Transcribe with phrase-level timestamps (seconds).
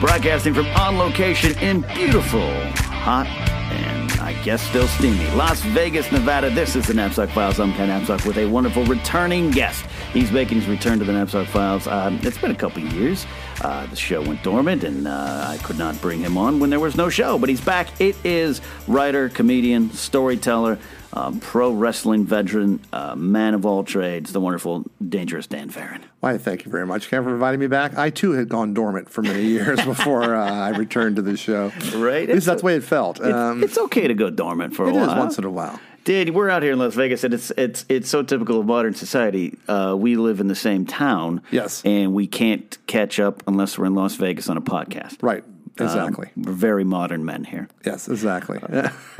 [0.00, 3.26] Broadcasting from on location in beautiful, hot,
[3.72, 6.50] and I guess still steamy Las Vegas, Nevada.
[6.50, 7.58] This is the Napzok Files.
[7.58, 9.86] I'm Ken Napzok with a wonderful returning guest.
[10.12, 11.86] He's making his return to the Napzok Files.
[11.86, 13.24] Um, it's been a couple years.
[13.62, 16.80] Uh, the show went dormant, and uh, I could not bring him on when there
[16.80, 17.38] was no show.
[17.38, 17.98] But he's back.
[17.98, 20.78] It is writer, comedian, storyteller,
[21.16, 26.04] um, pro wrestling veteran, uh, man of all trades, the wonderful, dangerous Dan Farron.
[26.20, 27.96] Why, thank you very much, Ken, for inviting me back.
[27.96, 31.72] I too had gone dormant for many years before uh, I returned to the show.
[31.94, 32.28] Right?
[32.28, 33.18] At least that's the way it felt.
[33.20, 35.10] It's, Um, it's okay to go dormant for a while.
[35.10, 35.80] is once in a while.
[36.04, 38.94] Dude, we're out here in Las Vegas, and it's it's it's so typical of modern
[38.94, 39.58] society.
[39.66, 41.82] Uh, we live in the same town, Yes.
[41.84, 45.16] and we can't catch up unless we're in Las Vegas on a podcast.
[45.20, 45.42] Right.
[45.78, 46.30] Um, Exactly.
[46.36, 47.68] we're very modern men here.
[47.84, 48.58] yes, exactly.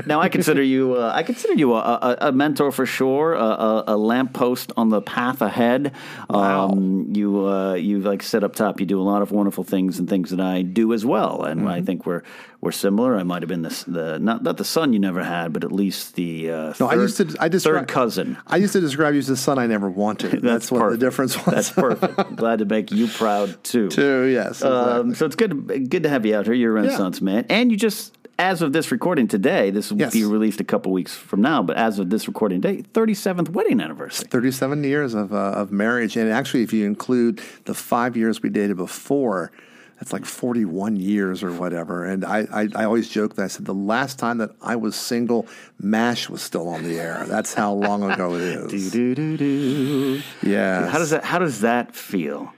[0.06, 3.38] Now, I consider you uh, I consider you a, a, a mentor for sure, a,
[3.44, 5.92] a, a lamppost on the path ahead.
[6.30, 6.70] Wow.
[6.70, 8.80] Um, you uh, you like set up top.
[8.80, 11.56] You do a lot of wonderful things and things that I do as well, and
[11.60, 11.68] Mm-hmm.
[11.68, 12.22] I think we're
[12.60, 13.16] we're similar.
[13.16, 15.72] I might have been the, the not not the son you never had, but at
[15.72, 17.36] least the uh, No, third, I used to.
[17.40, 18.38] I describe, third cousin.
[18.46, 20.42] I used to describe you as the son I never wanted.
[20.42, 21.00] That's, what perfect.
[21.00, 21.54] the difference was.
[21.54, 22.36] That's perfect.
[22.36, 23.88] Glad to make you proud too.
[23.88, 24.62] Too, yes.
[24.62, 25.14] Um, exactly.
[25.14, 26.54] so it's good, to, good to have you out here.
[26.54, 30.12] You're a Renaissance man, and you just, as of this recording today, this will Yes.
[30.12, 31.62] be released a couple weeks from now.
[31.62, 34.28] But as of this recording day, 37th wedding anniversary.
[34.30, 36.16] 37 years of, uh, of marriage.
[36.16, 39.52] And actually, if you include the five years we dated before,
[39.98, 42.04] that's like 41 years or whatever.
[42.04, 44.94] And I, I, I always joke that I said the last time that I was
[44.96, 45.46] single,
[45.80, 47.24] MASH was still on the air.
[47.26, 48.90] That's how long ago it is.
[48.92, 50.22] Do, do, do.
[50.42, 50.88] Yeah.
[50.88, 51.24] How does that?
[51.24, 52.52] How does that feel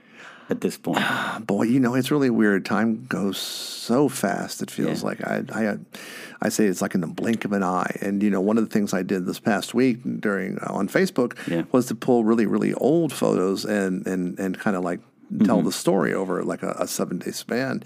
[0.50, 0.98] at this point?
[1.46, 2.64] Boy, you know, it's really weird.
[2.64, 4.60] Time goes so fast.
[4.62, 5.06] It feels Yeah.
[5.08, 5.76] like I, I,
[6.42, 7.96] I say it's like in the blink of an eye.
[8.00, 10.88] And you know, one of the things I did this past week during uh, on
[10.88, 11.62] Facebook Yeah.
[11.72, 15.00] was to pull really, really old photos and and and kind of like
[15.32, 15.44] Mm-hmm.
[15.44, 17.82] tell the story over like a, a seven day span.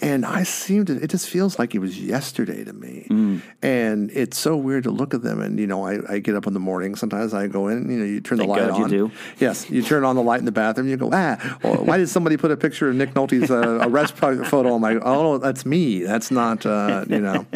[0.00, 3.06] And I seem to, it just feels like it was yesterday to me.
[3.08, 3.42] Mm.
[3.62, 5.40] And it's so weird to look at them.
[5.40, 6.96] And, you know, I, I get up in the morning.
[6.96, 8.90] Sometimes I go in, you know, you turn Thank the light God you on.
[8.90, 9.12] do.
[9.38, 10.88] Yes, you turn on the light in the bathroom.
[10.88, 14.16] You go, ah, well, why did somebody put a picture of Nick Nolte's uh, arrest
[14.16, 14.74] photo?
[14.74, 16.02] on my, oh, that's me.
[16.02, 17.46] That's not, uh, you know.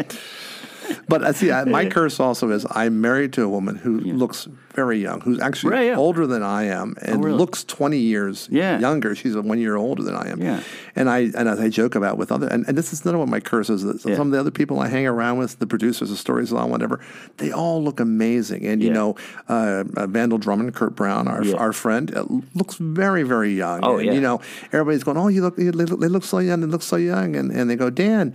[1.09, 4.47] But I see, I, my curse also is I'm married to a woman who looks
[4.75, 5.97] very young, who's actually Right, yeah.
[5.97, 7.37] Oh, older than I am, and really?
[7.39, 8.79] looks 20 years Yeah.
[8.79, 9.15] younger.
[9.15, 10.41] She's one year older than I am.
[10.41, 10.61] Yeah.
[10.95, 13.21] And I and as I joke about with other, and, and this is none of
[13.21, 13.83] what my curse is.
[13.83, 14.17] that Yeah.
[14.17, 17.01] Some of the other people I hang around with, the producers of Stories on, whatever,
[17.39, 18.67] they all look amazing.
[18.67, 19.17] And you know,
[19.49, 21.57] uh, uh, Vandal Drummond, Kurt Brown, our Yeah.
[21.57, 22.25] our friend, uh,
[22.55, 23.81] looks very very young.
[23.83, 24.13] Oh, and, yeah.
[24.13, 24.41] You know,
[24.73, 27.35] everybody's going, oh, you look, you look, they look so young, they look so young,
[27.37, 28.35] and and they go, Dan.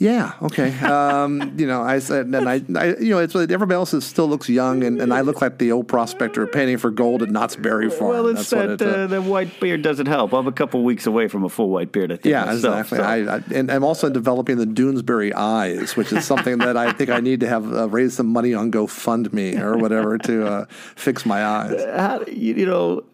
[0.00, 0.32] Yeah.
[0.40, 0.76] Okay.
[0.78, 4.26] Um, you know, I said, and I, I, you know, it's everybody else is, still
[4.26, 7.54] looks young, and, and I look like the old prospector painting for gold at Knott's
[7.54, 8.10] Berry Farm.
[8.10, 10.32] well, it's That's that it, uh, that white beard doesn't help.
[10.32, 12.10] I'm a couple weeks away from a full white beard.
[12.12, 12.24] I think.
[12.32, 12.98] Yeah, myself, exactly.
[12.98, 16.92] so- I, I, and I'm also developing the Doonesbury eyes, which is something that I
[16.92, 20.64] think I need to have uh, raise some money on GoFundMe or whatever to uh,
[20.96, 21.78] fix my eyes.
[21.94, 23.04] how, you, you know,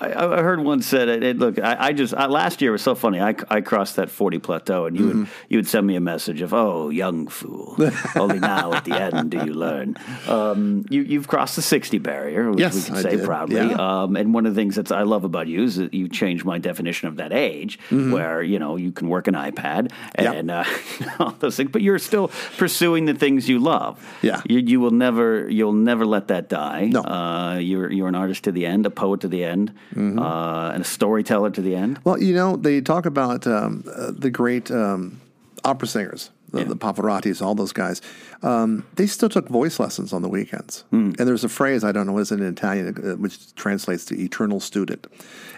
[0.00, 3.20] I, I heard one said, "Look, I, I just I, last year was so funny.
[3.20, 5.32] I, I crossed that forty plateau, and you would Mm-hmm.
[5.48, 7.76] you would send me a message of, oh, young fool,
[8.14, 9.96] only now at the end do you learn.
[10.28, 13.56] Um, you you've crossed the sixty barrier, which Yes, we can say did, proudly.
[13.56, 14.02] yeah.
[14.02, 16.44] Um, and one of the things that I love about you is that you changed
[16.44, 20.22] my definition of that age, where you know you can work an iPad Mm-hmm.
[20.22, 20.34] Yep.
[20.34, 20.64] and uh,
[21.18, 23.98] all those things, but you're still pursuing the things you love.
[24.22, 24.42] Yeah.
[24.48, 26.86] you, you will never you'll never let that die.
[26.86, 27.00] No.
[27.00, 30.18] Uh, you're you're an artist to the end, a poet to the end, Mm-hmm.
[30.18, 31.98] uh, and a storyteller to the end.
[32.04, 35.20] Well, you know, they talk about um, uh, the great um,
[35.64, 36.64] opera singers, the, Yeah.
[36.68, 38.00] the Pavarottis, all those guys.
[38.42, 40.84] Um, they still took voice lessons on the weekends.
[40.90, 41.12] Hmm.
[41.18, 44.14] And there's a phrase, I don't know, is it in Italian, uh, which translates to
[44.20, 45.06] eternal student.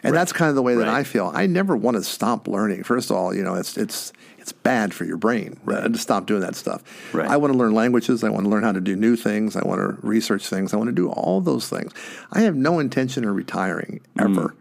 [0.03, 1.01] And that's kind of the way that Right.
[1.01, 1.31] I feel.
[1.35, 2.85] I never want to stop learning.
[2.85, 4.13] First of all, you know, it's, it's,
[4.51, 6.83] it's bad for your brain to stop doing that stuff.
[7.15, 7.31] Right.
[7.31, 8.25] I want to learn languages.
[8.25, 9.55] I want to learn how to do new things.
[9.55, 10.75] I want to research things.
[10.75, 11.93] I want to do all those things.
[12.33, 14.29] I have no intention of retiring ever.
[14.49, 14.57] Mm.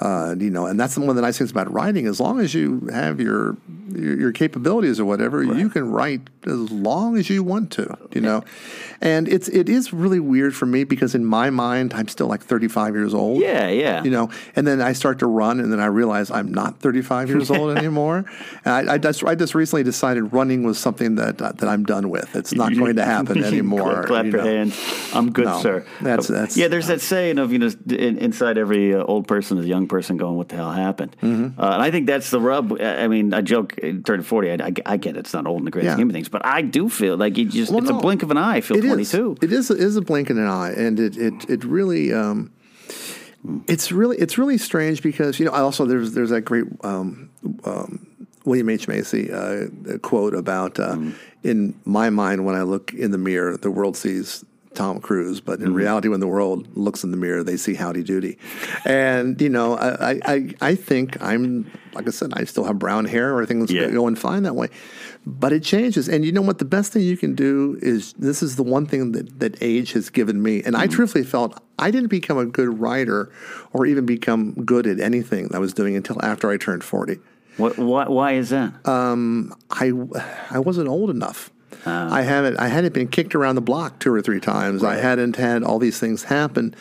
[0.00, 2.06] Uh, you know, and that's one of the nice things about writing.
[2.06, 3.56] As long as you have your
[3.92, 7.96] your, your capabilities or whatever, you can write as long as you want to.
[8.12, 8.44] You know,
[9.00, 12.42] and it's it is really weird for me because in my mind, I'm still like
[12.44, 13.40] 35 years old.
[13.40, 14.04] Yeah, yeah.
[14.04, 17.28] You know, and then I start to run, and then I realize I'm not 35
[17.28, 18.24] years old anymore.
[18.64, 21.82] And I, I just I just recently decided running was something that uh, that I'm
[21.84, 22.36] done with.
[22.36, 24.04] It's not going to happen anymore.
[24.04, 24.46] Clap you your know.
[24.48, 24.78] hands.
[25.12, 25.84] I'm good, No, sir.
[26.02, 26.68] that's- that's- yeah.
[26.68, 29.87] There's that saying of you know in, inside every uh, old person is a young
[29.88, 31.60] person going, "What the hell happened?" Mm-hmm.
[31.60, 32.80] Uh, and I think that's the rub.
[32.80, 34.50] I mean, I joke uh, turning forty.
[34.50, 35.20] I, I, I get it.
[35.20, 35.94] It's not old in the grand Yeah.
[35.94, 38.22] scheme of things, but I do feel like you just Well, it's no, a blink
[38.22, 38.56] of an eye.
[38.56, 38.84] I feel is.
[38.84, 39.38] 22.
[39.42, 39.70] It is.
[39.70, 42.12] It is a blink in an eye, and it it it really.
[42.12, 42.52] Um,
[43.66, 47.30] it's really it's really strange because you know I also there's there's that great um,
[47.64, 48.06] um,
[48.44, 49.66] William H Macy uh,
[50.02, 50.98] quote about uh,
[51.44, 54.44] in my mind when I look in the mirror the world sees
[54.78, 58.04] Tom Cruise, but in reality when the world looks in the mirror they see Howdy
[58.04, 58.38] Doody,
[58.84, 63.04] and you know I I, I, think I'm like I said I still have brown
[63.04, 63.90] hair everything's Yeah.
[63.90, 64.68] going fine that way.
[65.26, 66.08] But it changes.
[66.08, 66.58] And you know what?
[66.58, 69.92] The best thing you can do is this is the one thing that, that age
[69.92, 70.62] has given me.
[70.62, 73.30] And I truthfully felt I didn't become a good writer
[73.74, 77.18] or even become good at anything that I was doing until after I turned 40.
[77.58, 78.72] What, why, why is that?
[78.86, 79.92] Uh, I,
[80.50, 81.50] I wasn't old enough.
[81.86, 82.58] I haven't.
[82.58, 84.84] I hadn't been kicked around the block two or three times.
[84.84, 86.74] I hadn't had all these things happen.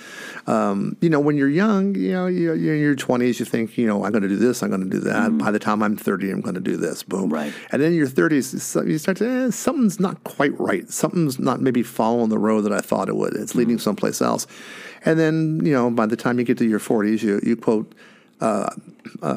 [0.48, 3.40] Um, you know, when you're young, you know, you're, you're in your twenties.
[3.40, 4.64] You think, you know, I'm going to do this.
[4.64, 5.38] I'm going to do that.
[5.38, 7.04] By the time I'm 30, I'm going to do this.
[7.04, 7.32] Boom.
[7.32, 7.54] Right.
[7.72, 10.90] And then in your 30s, you start to eh, something's not quite right.
[10.90, 13.36] Something's not maybe following the road that I thought it would.
[13.36, 14.48] It's leading someplace else.
[15.06, 17.94] And then you know, by the time you get to your 40s, you you quote
[18.42, 18.70] uh,
[19.22, 19.28] a,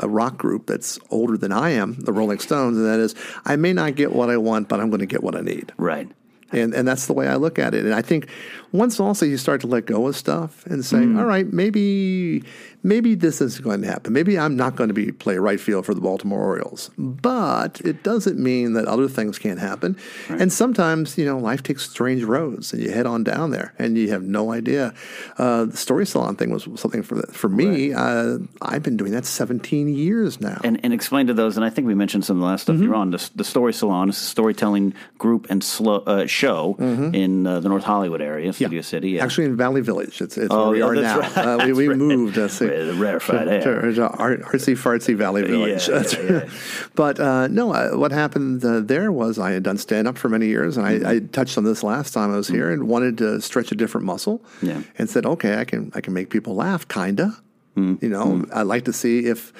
[0.00, 3.14] a, a rock group that's older than I am, the Rolling Stones, and that is,
[3.44, 5.72] I may not get what I want, but I'm going to get what I need.
[5.76, 6.08] right.
[6.50, 7.84] And and that's the way I look at it.
[7.84, 8.26] And I think
[8.72, 12.42] once also you start to let go of stuff and say, all right, maybe
[12.84, 14.12] maybe this is going to happen.
[14.12, 16.90] Maybe I'm not going to be play right field for the Baltimore Orioles.
[16.96, 19.96] But it doesn't mean that other things can't happen.
[20.28, 23.98] And sometimes, you know, life takes strange roads and you head on down there and
[23.98, 24.94] you have no idea.
[25.38, 27.92] Uh, the story salon thing was something for for me.
[27.92, 30.60] Uh, I've been doing that 17 years now.
[30.62, 32.76] And, and explain to those, and I think we mentioned some of the last stuff
[32.76, 32.84] Mm-hmm.
[32.84, 33.10] you're on.
[33.10, 37.68] The, the Story Salon is a storytelling group and slow, uh, show in uh, the
[37.68, 39.10] North Hollywood area, Studio City.
[39.10, 39.18] Yeah.
[39.18, 39.24] Mm-hmm.
[39.26, 41.18] Actually, in Valley Village, it's, it's Oh, where we yeah, are now.
[41.20, 41.36] right.
[41.38, 41.96] Uh, we we right.
[41.96, 42.36] moved.
[42.38, 43.60] Uh, see, The rarefied to, air.
[43.92, 45.88] to, artsy fartsy Valley Village.
[45.88, 46.48] yeah.
[46.94, 50.28] But uh, no, uh, what happened uh, there was I had done stand up for
[50.28, 53.18] many years, and I, I touched on this last time I was here, and wanted
[53.18, 54.42] to stretch a different muscle.
[54.62, 54.82] Yeah.
[54.98, 57.36] and said, okay, I can I can make people laugh, kinda.
[57.76, 59.52] You know, I'd like to see if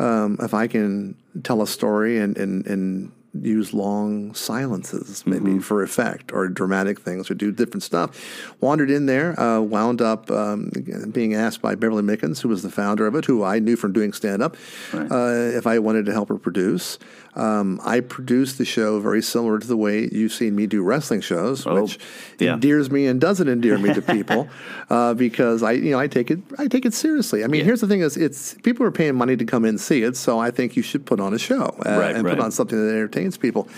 [0.00, 1.14] um, if I can
[1.44, 7.30] tell a story and and and use long silences, maybe for effect or dramatic things,
[7.30, 8.54] or do different stuff.
[8.60, 10.70] Wandered in there, uh, wound up um,
[11.12, 13.92] being asked by Beverly Mickens, who was the founder of it, who I knew from
[13.92, 14.56] doing stand up,
[14.92, 16.98] uh, if I wanted to help her produce.
[17.36, 21.20] Um, I produce the show very similar to the way you've seen me do wrestling
[21.20, 21.98] shows, Oh, which
[22.40, 22.54] yeah.
[22.54, 24.48] endears me and doesn't endear me to people
[24.90, 27.44] uh, because I, you know, I take it, I take it seriously.
[27.44, 29.80] I mean, here's the thing: is it's people are paying money to come in and
[29.80, 32.34] see it, so I think you should put on a show uh, Right, and right.
[32.36, 33.68] put on something that entertains people.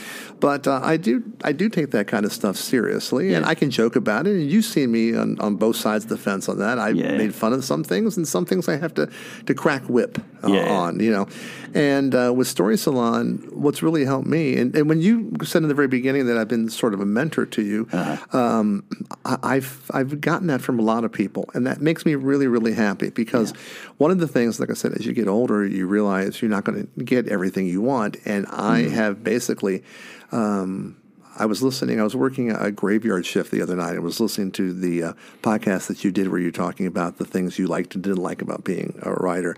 [0.41, 3.71] But uh, I do, I do take that kind of stuff seriously, and I can
[3.71, 4.35] joke about it.
[4.35, 6.79] And you've seen me on, on both sides of the fence on that.
[6.79, 7.17] I Yeah.
[7.19, 9.09] made fun of some things, and some things I have to
[9.47, 10.73] to crack whip uh, Yeah.
[10.73, 11.29] on, you know.
[11.75, 15.69] And uh, with Story Salon, what's really helped me, and, and when you said in
[15.69, 17.89] the very beginning that I've been sort of a mentor to you,
[18.33, 18.85] um,
[19.25, 22.47] I, I've I've gotten that from a lot of people, and that makes me really
[22.47, 23.53] really happy because
[23.99, 26.65] one of the things, like I said, as you get older, you realize you're not
[26.65, 29.83] going to get everything you want, and I have basically.
[30.31, 30.97] Um,
[31.43, 31.99] I was listening.
[31.99, 33.97] I was working a graveyard shift the other night.
[33.97, 37.25] I was listening to the uh, podcast that you did, where you're talking about the
[37.25, 39.57] things you liked and didn't like about being a writer.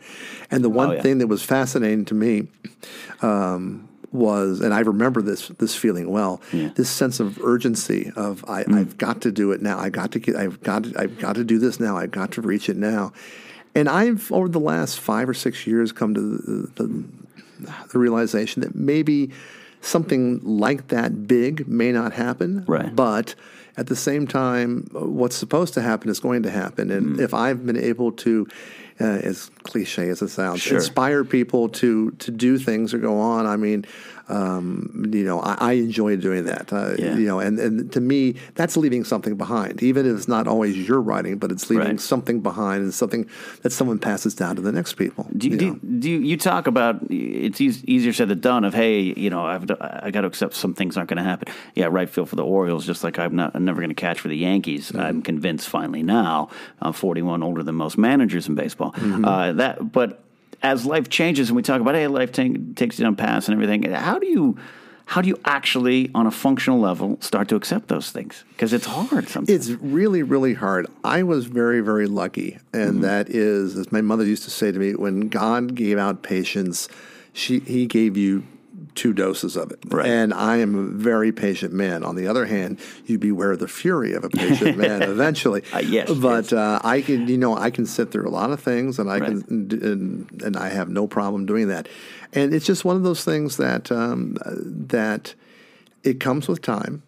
[0.51, 1.03] And the one yeah.
[1.03, 2.49] thing that was fascinating to me
[3.21, 8.65] um, was, and I remember this this feeling well, this sense of urgency of I,
[8.67, 9.79] I've got to do it now.
[9.79, 10.37] I got to get.
[10.37, 10.85] I've got.
[10.85, 11.99] To, I've got to do this now.
[11.99, 13.13] I've got to reach it now.
[13.75, 17.05] And I've over the last five or six years come to the, the,
[17.93, 19.33] the realization that maybe
[19.85, 22.95] something like that big may not happen, Right.
[22.95, 23.35] but
[23.77, 26.91] at the same time, what's supposed to happen is going to happen.
[26.91, 28.47] And if I've been able to,
[29.01, 30.79] uh, as cliche as it sounds, Sure.
[30.79, 33.85] inspire people to to do things or go on, I mean,
[34.29, 36.73] Um, you know, I, I enjoy doing that.
[36.73, 37.17] Uh, Yeah.
[37.17, 40.77] You know, and, and to me, that's leaving something behind, even if it's not always
[40.77, 42.01] your writing, but it's leaving Right.
[42.01, 43.29] something behind and something
[43.63, 45.27] that someone passes down to the next people.
[45.37, 45.79] Do you, you do, know.
[45.83, 48.65] you- do you, you talk about it's eas- easier said than done?
[48.65, 51.53] Of hey, you know, I've I got to accept some things aren't going to happen.
[51.75, 54.21] Yeah, right field for the Orioles, just like I'm not I'm never going to catch
[54.21, 54.89] for the Yankees.
[54.89, 55.01] Mm-hmm.
[55.01, 56.49] I'm convinced finally now.
[56.81, 58.93] I'm 41, older than most managers in baseball.
[58.93, 59.25] Mm-hmm.
[59.25, 60.24] Uh, that, but
[60.63, 63.55] as life changes and we talk about hey, life take, takes you down paths and
[63.55, 63.91] everything.
[63.93, 64.59] How do you
[65.07, 68.43] how do you actually, on a functional level, start to accept those things?
[68.49, 69.51] Because it's hard sometimes.
[69.51, 70.87] It's really, really hard.
[71.05, 73.01] I was very, very lucky, and Mm-hmm.
[73.03, 76.89] that is, as my mother used to say to me, when God gave out patience,
[77.35, 78.45] she He gave you
[78.95, 79.79] two doses of it.
[79.89, 80.07] Right.
[80.07, 82.05] And I am a very patient man.
[82.05, 85.63] On the other hand, you beware the fury of a patient man eventually.
[85.73, 86.53] Uh, yes, but yes.
[86.53, 89.19] Uh, I can, you know, I can sit through a lot of things, and I
[89.19, 89.29] Right.
[89.47, 91.89] can, and, and I have no problem doing that.
[92.33, 94.37] And it's just one of those things that um,
[94.89, 95.35] that
[96.03, 97.03] it comes with time,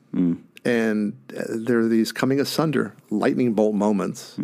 [0.64, 4.36] and uh, there are these coming asunder lightning bolt moments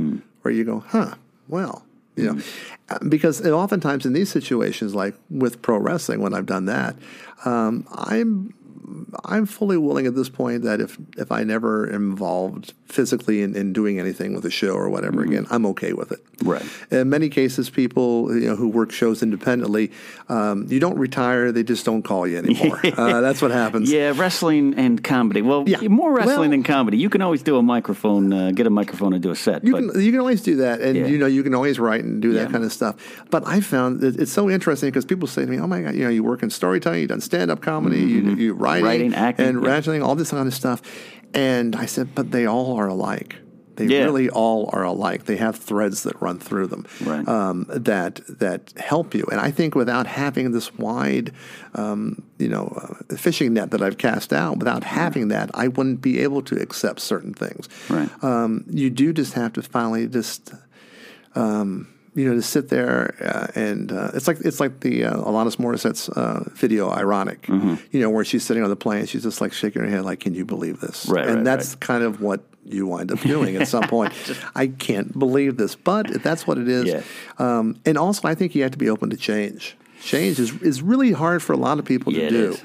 [0.42, 1.14] where you go, "Huh,
[1.48, 1.84] well."
[2.16, 2.42] You know,
[2.88, 6.96] Uh, because oftentimes in these situations, like with pro wrestling, when I've done that,
[7.44, 8.52] um, I'm
[9.24, 13.72] I'm fully willing at this point that if if I never involved physically in, in
[13.72, 16.20] doing anything with a show or whatever again, I'm okay with it.
[16.42, 16.62] Right.
[16.90, 19.90] In many cases, people you know who work shows independently,
[20.28, 22.80] um, you don't retire; they just don't call you anymore.
[22.96, 23.90] uh, that's what happens.
[23.90, 25.42] Yeah, wrestling and comedy.
[25.42, 25.86] Well, Yeah.
[25.88, 26.96] more wrestling Well- than comedy.
[26.98, 29.64] You can always do a microphone, uh, get a microphone and do a set.
[29.64, 31.06] You but can you can always do that, and Yeah.
[31.06, 32.52] you know you can always write and do that Yeah.
[32.52, 32.96] kind of stuff.
[33.30, 35.94] But I found that it's so interesting because people say to me, "Oh my god,
[35.94, 39.46] you know, you work in storytelling, you've done stand up comedy, you you writing, Acting,
[39.46, 40.00] and yeah.
[40.00, 40.82] all this kind of stuff."
[41.34, 43.36] And I said, "But they all are alike.
[43.76, 44.04] They Yeah.
[44.04, 45.24] really all are alike.
[45.24, 47.26] They have threads that run through them Right.
[47.26, 49.24] um, that that help you.
[49.32, 51.32] And I think without having this wide,
[51.74, 52.66] um, you know,
[53.10, 56.56] uh, fishing net that I've cast out, without having that, I wouldn't be able to
[56.60, 57.66] accept certain things.
[57.88, 58.10] Right.
[58.22, 60.52] Um, you do just have to finally just
[61.34, 65.16] um, you know, to sit there uh, and uh, it's like it's like the uh,
[65.16, 67.74] Alanis Morissette's uh, video, "Ironic," Mm-hmm.
[67.90, 70.20] you know, where she's sitting on the plane, she's just like shaking her head, like,
[70.20, 73.56] "Can you believe this?" Right, and right, that's kind of what you wind up doing
[73.56, 74.12] at some point.
[74.54, 76.84] I can't believe this, but that's what it is.
[76.84, 77.02] Yeah.
[77.38, 79.76] Um, and also, I think you have to be open to change.
[80.02, 82.56] Change is, is really hard for a lot of people Yeah, to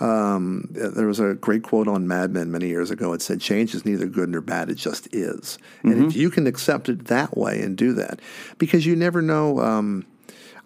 [0.00, 0.04] do.
[0.04, 3.12] Um, there was a great quote on Mad Men many years ago.
[3.12, 6.08] It said, "Change is neither good nor bad; it just is." And Mm-hmm.
[6.08, 8.20] if you can accept it that way and do that,
[8.58, 9.60] because you never know.
[9.60, 10.04] Um,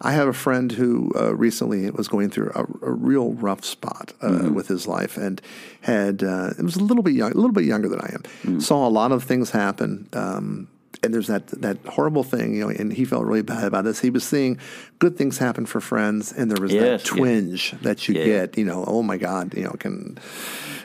[0.03, 4.13] I have a friend who uh, recently was going through a, a real rough spot
[4.21, 4.53] uh, Mm-hmm.
[4.55, 5.39] with his life, and
[5.81, 8.23] had uh, it was a little bit young, a little bit younger than I am.
[8.43, 8.61] Mm.
[8.61, 10.09] Saw a lot of things happen.
[10.13, 10.69] Um,
[11.03, 13.99] and there's that that horrible thing, you know, and he felt really bad about this.
[13.99, 14.59] He was seeing
[14.99, 17.17] good things happen for friends, and there was Yes, that yeah.
[17.17, 18.25] twinge that you Yeah.
[18.25, 20.17] get, you know, oh my God, you know, can,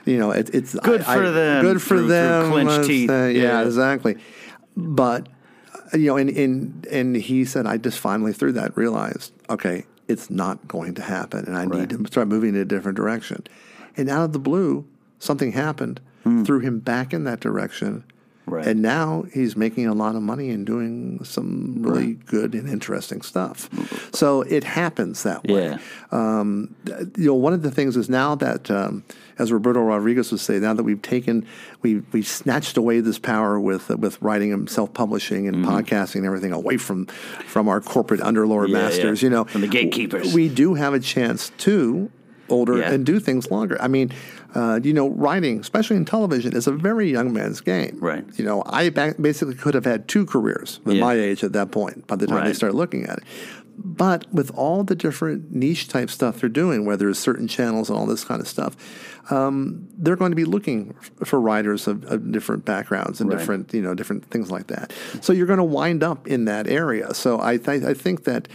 [0.06, 2.86] you know, it, it's Good I- for I- them good for through- through them, clenched
[2.88, 3.10] teeth.
[3.10, 3.62] yeah, Yeah.
[3.64, 4.16] exactly.
[4.76, 5.28] But
[5.92, 9.84] uh, you know, and and and he said, I just finally through that realized, okay,
[10.08, 13.44] it's not going to happen, and I need to start moving in a different direction.
[13.98, 14.84] And out of the blue,
[15.18, 16.00] something happened,
[16.44, 18.04] threw him back in that direction.
[18.48, 18.64] Right.
[18.64, 23.20] And now he's making a lot of money and doing some really good and interesting
[23.22, 23.68] stuff.
[24.14, 25.70] So it happens that way.
[25.70, 25.78] Yeah.
[26.12, 26.74] Um,
[27.16, 29.02] you know, one of the things is now that, um,
[29.38, 31.44] as Roberto Rodriguez would say, now that we've taken,
[31.82, 36.16] we we snatched away this power with uh, with writing and self publishing and podcasting
[36.16, 37.06] and everything away from
[37.48, 38.76] from our corporate underlord Mm-hmm.
[38.76, 39.22] Yeah, masters.
[39.22, 39.26] yeah.
[39.26, 40.32] You know, From the gatekeepers.
[40.32, 42.10] We do have a chance to
[42.48, 42.92] older Yeah.
[42.92, 43.76] and do things longer.
[43.82, 44.12] I mean,
[44.54, 47.98] uh, you know, writing, especially in television, is a very young man's game.
[48.00, 48.24] Right.
[48.38, 51.00] You know, I basically could have had two careers at Yeah.
[51.00, 52.56] my age at that point by the time they Right.
[52.56, 53.24] start looking at it.
[53.78, 57.98] But with all the different niche type stuff they're doing, whether it's certain channels and
[57.98, 58.74] all this kind of stuff,
[59.30, 63.38] um, they're going to be looking f- for writers of, of different backgrounds and Right.
[63.38, 64.94] different, you know, different things like that.
[65.20, 67.12] So you're going to wind up in that area.
[67.12, 68.48] So I, th- I think that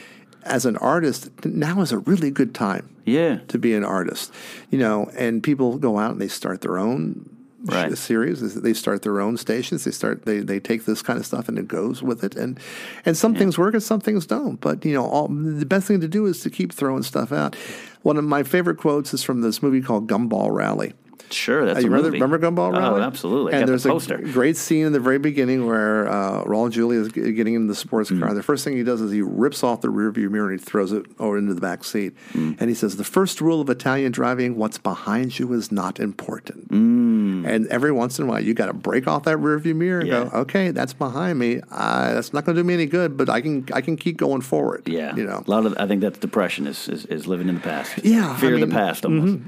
[0.43, 3.39] as an artist, now is a really good time Yeah.
[3.47, 4.31] to be an artist,
[4.69, 7.29] you know, and people go out and they start their own
[7.63, 7.95] Right.
[7.95, 8.55] series.
[8.55, 9.83] They start their own stations.
[9.83, 12.35] They start they they take this kind of stuff and it goes with it.
[12.35, 12.59] And
[13.05, 14.59] and some things work and some things don't.
[14.59, 17.55] But you know, all the best thing to do is to keep throwing stuff out.
[18.01, 20.93] One of my favorite quotes is from this movie called Gumball Rally.
[21.33, 22.21] Sure, that's Uh, you a remember, movie.
[22.21, 22.39] remember
[22.71, 23.01] Gumball Rally?
[23.01, 23.53] Oh, absolutely.
[23.53, 27.09] And there's the a great scene in the very beginning where uh, Raul Julia is
[27.09, 28.19] g- getting in the sports Mm.
[28.21, 28.33] car.
[28.33, 30.91] The first thing he does is he rips off the rearview mirror and he throws
[30.91, 32.13] it over into the back seat.
[32.33, 32.57] Mm.
[32.59, 36.69] And he says, "The first rule of Italian driving: what's behind you is not important."
[36.69, 37.47] Mm.
[37.47, 40.07] And every once in a while, you got to break off that rearview mirror and
[40.09, 40.23] Yeah.
[40.31, 41.59] go, okay, that's behind me.
[41.71, 44.17] Uh, that's not going to do me any good, but I can I can keep
[44.17, 44.83] going forward.
[44.85, 45.43] Yeah, you know.
[45.45, 48.03] a lot of I think that's depression is is, is living in the past.
[48.03, 49.39] Yeah, I fear of the past almost.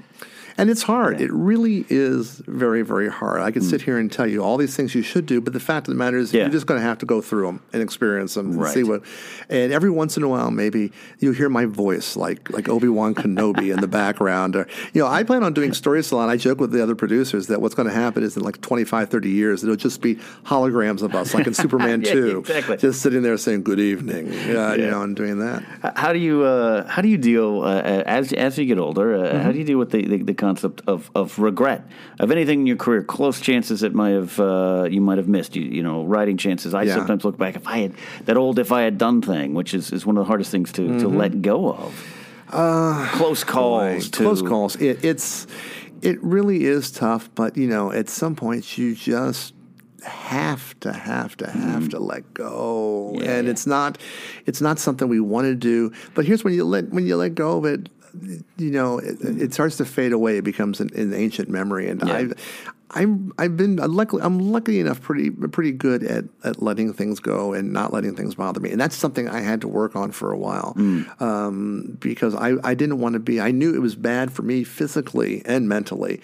[0.58, 1.20] And it's hard.
[1.20, 3.42] It really is very, very hard.
[3.42, 5.60] I could sit here and tell you all these things you should do, but the
[5.60, 6.42] fact of the matter is, Yeah.
[6.44, 8.74] you're just going to have to go through them and experience them and Right.
[8.74, 9.02] see what.
[9.50, 13.16] And every once in a while, maybe you hear my voice, like like Obi Wan
[13.16, 14.56] Kenobi in the background.
[14.56, 16.30] Or you know, I plan on doing story salon.
[16.30, 19.10] I joke with the other producers that what's going to happen is in like 25,
[19.10, 22.78] 30 years, it'll just be holograms of us, like in Superman Yeah, Two, exactly.
[22.78, 25.64] just sitting there saying "Good evening," yeah, you know, and doing that.
[25.96, 29.16] How do you uh, how do you deal uh, as as you get older?
[29.16, 29.42] Uh, Mm-hmm.
[29.44, 31.82] How do you deal with the, the, the concept of, of regret
[32.24, 33.02] of anything in your career?
[33.18, 35.56] Close chances that might have uh, you might have missed.
[35.58, 36.70] You, you know, writing chances.
[36.74, 36.96] I Yeah.
[36.98, 37.92] sometimes look back if I had
[38.28, 40.72] that old if I had done thing, which is, is one of the hardest things
[40.74, 41.00] to, Mm-hmm.
[41.04, 41.92] to let go of.
[43.20, 44.10] close calls.
[44.10, 44.76] to, Uh, close calls.
[44.88, 45.48] It, it's
[46.02, 49.54] it really is tough, but you know, at some point you just
[50.04, 53.52] have to have to have to let go, Yeah, and yeah.
[53.54, 53.98] it's not
[54.46, 55.92] it's not something we want to do.
[56.16, 57.90] But here's when you let when you let go of it.
[58.58, 60.38] You know, it, it starts to fade away.
[60.38, 62.34] It becomes an, an ancient memory, and Yeah.
[62.96, 67.54] I'm I've been luckily I'm lucky enough pretty pretty good at, at letting things go
[67.54, 70.32] and not letting things bother me, and that's something I had to work on for
[70.32, 70.76] a while.
[71.20, 74.64] Um, because I, I didn't want to be I knew it was bad for me
[74.64, 76.22] physically and mentally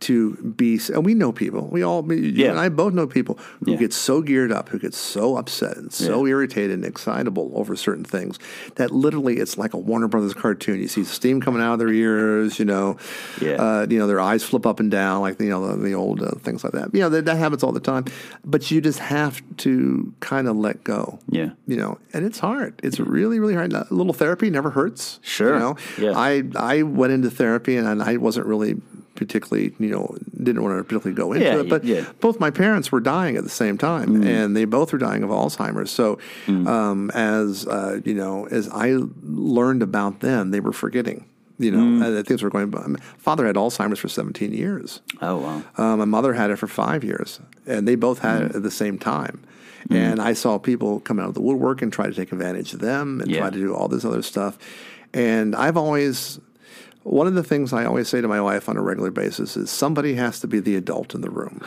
[0.00, 1.68] to be and we know people.
[1.68, 2.50] We all you Yeah.
[2.50, 3.76] and I both know people who Yeah.
[3.78, 8.04] get so geared up who get so upset and so irritated and excitable over certain
[8.04, 8.38] things
[8.76, 10.80] that literally it's like a Warner Brothers cartoon.
[10.80, 12.96] You see steam coming out of their ears you know
[13.40, 13.52] Yeah.
[13.52, 16.07] uh, you know their eyes flip up and down like you know the, the old
[16.16, 16.94] uh, things like that.
[16.94, 18.04] You know that, that happens all the time
[18.44, 21.18] but you just have to kind of let go.
[21.28, 21.50] Yeah.
[21.66, 22.80] you know and it's hard.
[22.82, 23.72] It's really really hard.
[23.72, 25.54] A little therapy never hurts Sure.
[25.54, 25.76] you know?
[25.98, 26.12] Yeah.
[26.16, 28.80] I I went into therapy and I wasn't really
[29.14, 32.04] particularly you know didn't want to particularly go into Yeah, it but yeah.
[32.20, 35.30] both my parents were dying at the same time and they both were dying of
[35.30, 35.90] Alzheimer's.
[35.90, 41.24] So um, as uh, you know as I learned about them they were forgetting
[41.58, 45.62] you know uh, things were going my father had Alzheimer's for 17 years Oh wow.
[45.76, 48.70] uh, my mother had it for five years, and they both had it at the
[48.70, 49.42] same time.
[49.90, 52.80] And I saw people come out of the woodwork and try to take advantage of
[52.80, 53.40] them and Yeah.
[53.40, 54.58] try to do all this other stuff.
[55.14, 56.38] And I've always,
[57.04, 59.70] one of the things I always say to my wife on a regular basis is
[59.70, 61.62] somebody has to be the adult in the room.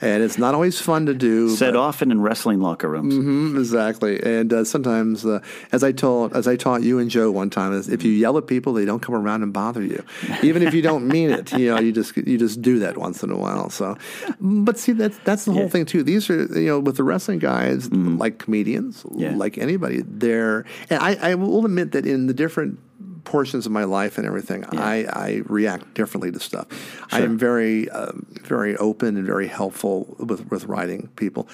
[0.00, 1.50] And it's not always fun to do.
[1.50, 3.14] Said often in wrestling locker rooms.
[3.14, 4.22] Mhm, exactly.
[4.22, 5.40] And uh, sometimes, uh,
[5.72, 8.38] as I told, as I taught you and Joe one time, is if you yell
[8.38, 10.02] at people, they don't come around and bother you,
[10.42, 11.52] even if you don't mean it.
[11.52, 13.68] You know, you just you just do that once in a while.
[13.70, 13.96] So,
[14.40, 15.68] but see, that's that's the whole Yeah.
[15.68, 16.02] thing too.
[16.02, 19.36] These are you know with the wrestling guys, like comedians, Yeah.
[19.36, 20.64] like anybody, they're.
[20.90, 22.78] And I, I will admit that in the different
[23.24, 26.66] portions of my life and everything, I, I react differently to stuff.
[27.12, 31.48] I am very, um, very open and very helpful with, with writing people.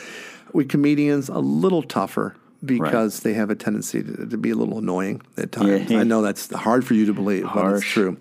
[0.52, 4.78] We comedians, a little tougher because they have a tendency to, to be a little
[4.78, 5.90] annoying at times.
[5.90, 6.00] Yeah.
[6.00, 8.18] I know that's hard for you to believe, but it's true.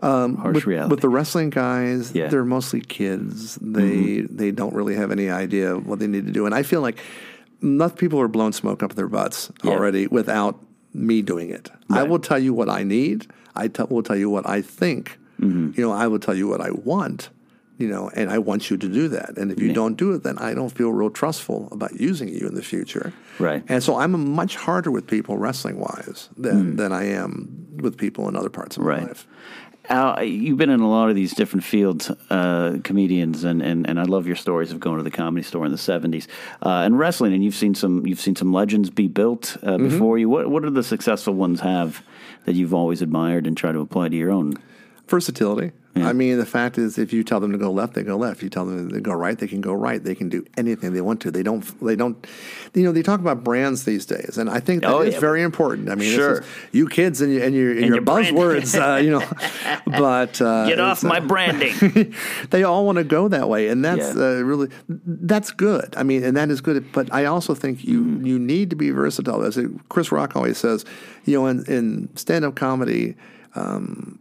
[0.00, 0.90] Um, Harsh with, reality.
[0.90, 2.28] with the wrestling guys, Yeah.
[2.28, 3.56] they're mostly kids.
[3.60, 6.80] They they don't really have any idea what they need to do, and I feel
[6.80, 6.98] like
[7.62, 9.72] enough people are blowing smoke up their butts Yeah.
[9.72, 10.58] already without
[10.94, 11.70] me doing it.
[11.90, 13.26] I will tell you what I need.
[13.56, 15.18] I t- will tell you what I think.
[15.40, 15.72] Mm-hmm.
[15.78, 17.30] You know, I will tell you what I want.
[17.76, 19.36] You know, and I want you to do that.
[19.36, 22.46] And if you don't do it, then I don't feel real trustful about using you
[22.46, 23.12] in the future.
[23.40, 23.64] Right.
[23.68, 28.28] And so I'm much harder with people wrestling wise than, than I am with people
[28.28, 29.08] in other parts of my Mm.
[29.08, 29.26] Life.
[29.90, 34.00] Al, you've been in a lot of these different fields, uh, comedians, and, and, and
[34.00, 36.26] I love your stories of going to the comedy store in the seventies
[36.64, 37.34] uh, and wrestling.
[37.34, 39.88] And you've seen some you've seen some legends be built uh, Mm-hmm.
[39.90, 40.28] before you.
[40.30, 42.02] What what do the successful ones have
[42.46, 44.54] that you've always admired and try to apply to your own?
[45.06, 45.72] Versatility.
[45.96, 48.42] I mean, the fact is, if you tell them to go left, they go left.
[48.42, 50.02] You tell them to go right, they can go right.
[50.02, 51.30] They can do anything they want to.
[51.30, 51.62] They don't.
[51.80, 52.26] They don't.
[52.74, 55.20] You know, they talk about brands these days, and I think that is Oh, yeah.
[55.20, 55.88] very important.
[55.88, 56.38] I mean, this Sure.
[56.40, 59.22] is- you kids and, your and your, and your your buzzwords, uh, you know.
[59.86, 62.14] But uh, Get off uh, my branding.
[62.50, 64.22] they all want to go that way, and that's Yeah.
[64.22, 65.94] uh, really that's good.
[65.96, 66.90] I mean, and that is good.
[66.92, 68.26] But I also think you Mm-hmm.
[68.26, 69.42] you need to be versatile.
[69.42, 70.84] As Chris Rock always says,
[71.24, 73.14] you know, in, in stand up comedy.
[73.56, 74.18] Um,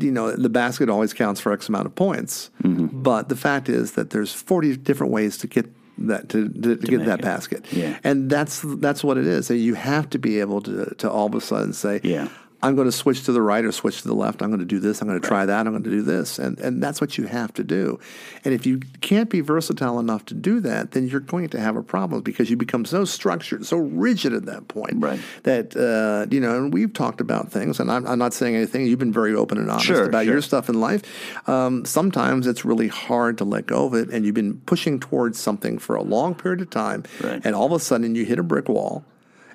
[0.00, 3.02] you know, the basket always counts for X amount of points, Mm-hmm.
[3.02, 5.66] but the fact is that there's 40 different ways to get
[5.98, 7.22] that to, to, to get that it.
[7.22, 7.98] basket, Yeah.
[8.04, 9.46] and that's that's what it is.
[9.46, 12.28] So you have to be able to to all of a sudden say, Yeah.
[12.60, 14.42] I'm going to switch to the right or switch to the left.
[14.42, 15.00] I'm going to do this.
[15.00, 15.66] I'm going to try that.
[15.66, 16.40] I'm going to do this.
[16.40, 18.00] And, and that's what you have to do.
[18.44, 21.76] And if you can't be versatile enough to do that, then you're going to have
[21.76, 25.20] a problem because you become so structured, so rigid at that point Right.
[25.44, 28.86] that, uh, you know, and we've talked about things, and I'm, I'm not saying anything.
[28.86, 30.32] You've been very open and honest Sure, about sure.
[30.34, 31.02] your stuff in life.
[31.48, 35.38] Um, sometimes it's really hard to let go of it, and you've been pushing towards
[35.38, 37.40] something for a long period of time, Right.
[37.44, 39.04] and all of a sudden you hit a brick wall.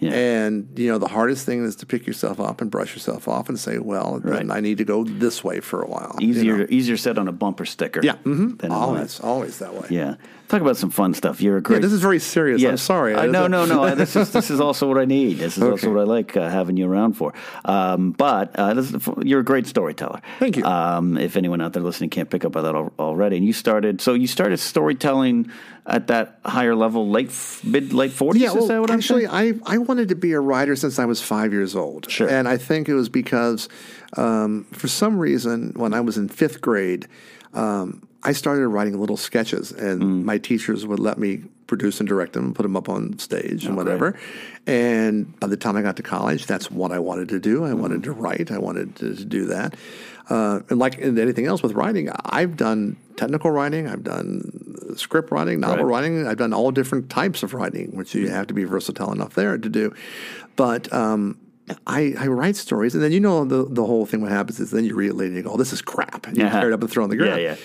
[0.03, 0.11] Yeah.
[0.45, 3.49] And you know the hardest thing is to pick yourself up and brush yourself off
[3.49, 4.57] and say, "Well, then Right.
[4.57, 6.65] I need to go this way for a while." you Easier, know?
[6.69, 8.01] easier said on a bumper sticker.
[8.03, 9.87] yeah, hmm than always, always that way.
[9.89, 10.15] Yeah.
[10.53, 11.41] Talk about some fun stuff.
[11.41, 11.81] You're a Yeah, great.
[11.81, 12.63] this is very serious.
[12.63, 13.15] I'm sorry.
[13.15, 13.95] I, no, no, no.
[13.95, 15.39] This is this is also what I need.
[15.39, 17.33] This is also what I like uh, having you around for.
[17.65, 20.21] Um, but uh, this is, you're a great storyteller.
[20.37, 20.63] Thank you.
[20.63, 23.51] Um, if anyone out there listening can't pick up on that al- already, and you
[23.51, 25.49] started, so you started storytelling
[25.87, 27.31] at that higher level, late
[27.63, 28.43] mid late forties.
[28.43, 29.25] Yeah, well, actually?
[29.25, 32.11] I, I wanted to be a writer since I was five years old.
[32.11, 32.29] Sure.
[32.29, 33.69] And I think it was because,
[34.17, 37.07] um, for some reason, when I was in fifth grade,
[37.55, 40.23] um, I started writing little sketches, and Mm.
[40.23, 43.65] my teachers would let me produce and direct them and put them up on stage
[43.65, 44.15] and whatever.
[44.67, 47.63] And by the time I got to college, that's what I wanted to do.
[47.63, 48.51] I wanted to write.
[48.51, 49.75] I wanted to, to do that.
[50.29, 55.31] Uh, and like in anything else with writing, I've done technical writing, I've done script
[55.31, 55.91] writing, novel Right.
[56.03, 56.27] writing.
[56.27, 59.57] I've done all different types of writing, which you have to be versatile enough there
[59.57, 59.93] to do.
[60.55, 61.37] But um,
[61.87, 64.21] I, I write stories, and then you know the the whole thing.
[64.21, 66.27] What happens is then you read it later and you go, "Oh, "This is crap,"
[66.27, 66.59] and you Uh-huh.
[66.59, 67.41] tear it up and throw it on the Yeah, ground.
[67.41, 67.55] yeah.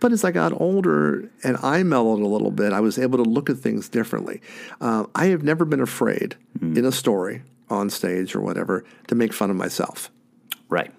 [0.00, 3.30] But as I got older and I mellowed a little bit, I was able to
[3.30, 4.40] look at things differently.
[4.80, 6.76] Uh, I have never been afraid Mm-hmm.
[6.78, 10.10] in a story on stage or whatever to make fun of myself.
[10.68, 10.92] Right.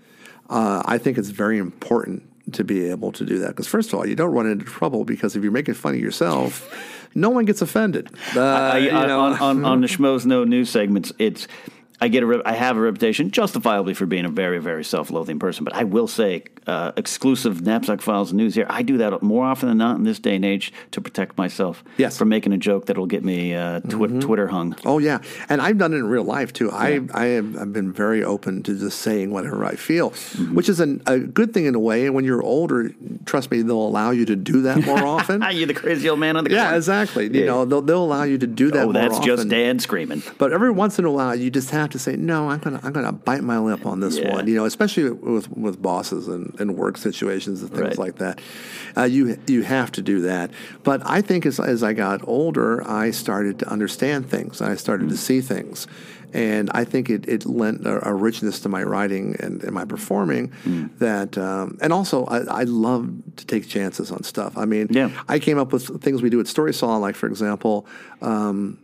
[0.49, 3.99] Uh, I think it's very important to be able to do that because first of
[3.99, 6.67] all, you don't run into trouble because if you're making fun of yourself,
[7.15, 8.09] no one gets offended.
[8.35, 11.47] Uh, I, you know, on, on, on the Schmoes Know News segments, it's
[12.01, 15.37] I get a re- I have a reputation justifiably for being a very very self-loathing
[15.39, 18.65] person, but I will say uh, exclusive napzok files news here.
[18.69, 21.83] I do that more often than not in this day and age to protect myself
[21.97, 22.17] Yes.
[22.17, 24.75] from making a joke that'll get me uh, twi- Twitter hung.
[24.85, 26.71] Oh yeah, and I've done it in real life too.
[26.71, 30.55] I I have I've been very open to just saying whatever I feel, Mm-hmm.
[30.55, 32.05] which is an, a good thing in a way.
[32.07, 32.91] And when you're older,
[33.25, 35.43] trust me, they'll allow you to do that more often.
[35.43, 36.77] Ah, you the crazy old man on the yeah, corner.
[36.77, 37.25] exactly.
[37.37, 38.85] You know, they'll they'll allow you to do that.
[38.87, 39.49] Oh, that's just often.
[39.49, 40.23] Dan screaming.
[40.39, 42.91] But every once in a while, you just have to say, "No, I'm gonna, I'm
[42.93, 44.31] gonna bite my lip on this Yeah.
[44.31, 47.97] one." You know, especially with with bosses and, and work situations and things Right.
[47.97, 48.41] like that.
[48.97, 50.51] Uh, you you have to do that.
[50.83, 54.61] But I think as as I got older, I started to understand things.
[54.61, 55.87] And I started to see things.
[56.33, 59.83] And I think it, it lent a, a richness to my writing and, and my
[59.83, 60.53] performing
[60.99, 64.57] that, um, and also I, I love to take chances on stuff.
[64.57, 65.09] I mean, Yeah.
[65.27, 67.85] I came up with things we do at Story Salon, like for example,
[68.21, 68.77] um,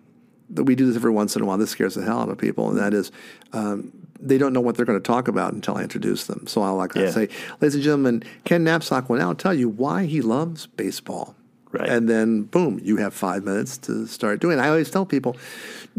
[0.50, 1.58] we do this every once in a while.
[1.58, 3.12] This scares the hell out of people, and that is
[3.54, 6.48] um, they don't know what they're going to talk about until I introduce them.
[6.48, 7.12] So I'll like I Yeah.
[7.12, 7.30] say,
[7.62, 11.36] ladies and gentlemen, Ken Napzok will now tell you why he loves baseball.
[11.72, 11.90] Right.
[11.90, 14.58] And then boom, you have five minutes to start doing.
[14.58, 14.62] it.
[14.62, 15.36] I always tell people,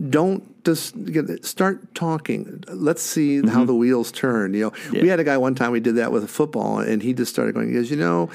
[0.09, 2.65] don't just get, start talking.
[2.69, 4.55] Let's see how the wheels turn.
[4.55, 5.09] You know, we Mm-hmm.
[5.09, 7.55] Had a guy one time we did that with a football, and he just started
[7.55, 7.69] going.
[7.69, 8.31] He goes, you know,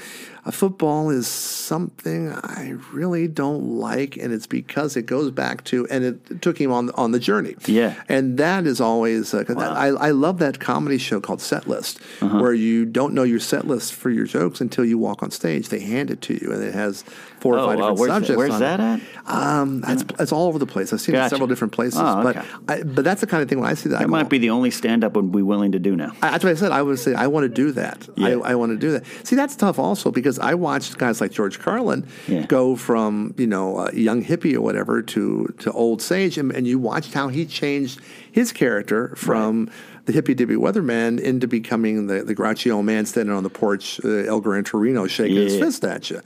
[0.50, 6.04] football is something I really don't like, and it's because it goes back to, and
[6.04, 7.54] it took him on on the journey.
[7.66, 7.94] Yeah.
[8.08, 9.32] and that is always.
[9.32, 13.22] Uh, 'cause I, I love that comedy show called Set List, where you don't know
[13.22, 15.68] your set list for your jokes until you walk on stage.
[15.68, 17.04] They hand it to you, and it has
[17.44, 18.82] four or Oh, five different where's that- where's that it.
[18.82, 19.00] at?
[19.26, 20.92] Um, that's it's all over the place.
[20.94, 21.30] I've seen it Gotcha.
[21.30, 22.36] several different places, Oh, but.
[22.68, 24.28] I, but that's the kind of thing when I see that, I That go, might
[24.30, 26.12] be the only stand-up would be willing to do now.
[26.22, 26.72] I- That's what I said.
[26.72, 28.08] I would say I want to do that.
[28.16, 28.28] Yeah.
[28.44, 29.04] I, I want to do that.
[29.24, 32.46] See, that's tough also because I watched guys like George Carlin Yeah.
[32.46, 36.66] go from you know a young hippie or whatever to to old sage, and, and
[36.66, 38.00] you watched how he changed
[38.32, 39.68] his character from.
[40.06, 44.00] The hippy dippy weatherman into becoming the, the grouchy old man standing on the porch,
[44.04, 46.20] uh, El Gran Torino, shaking his fist at you.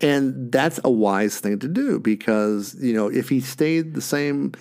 [0.00, 4.52] And that's a wise thing to do because, you know, if he stayed the same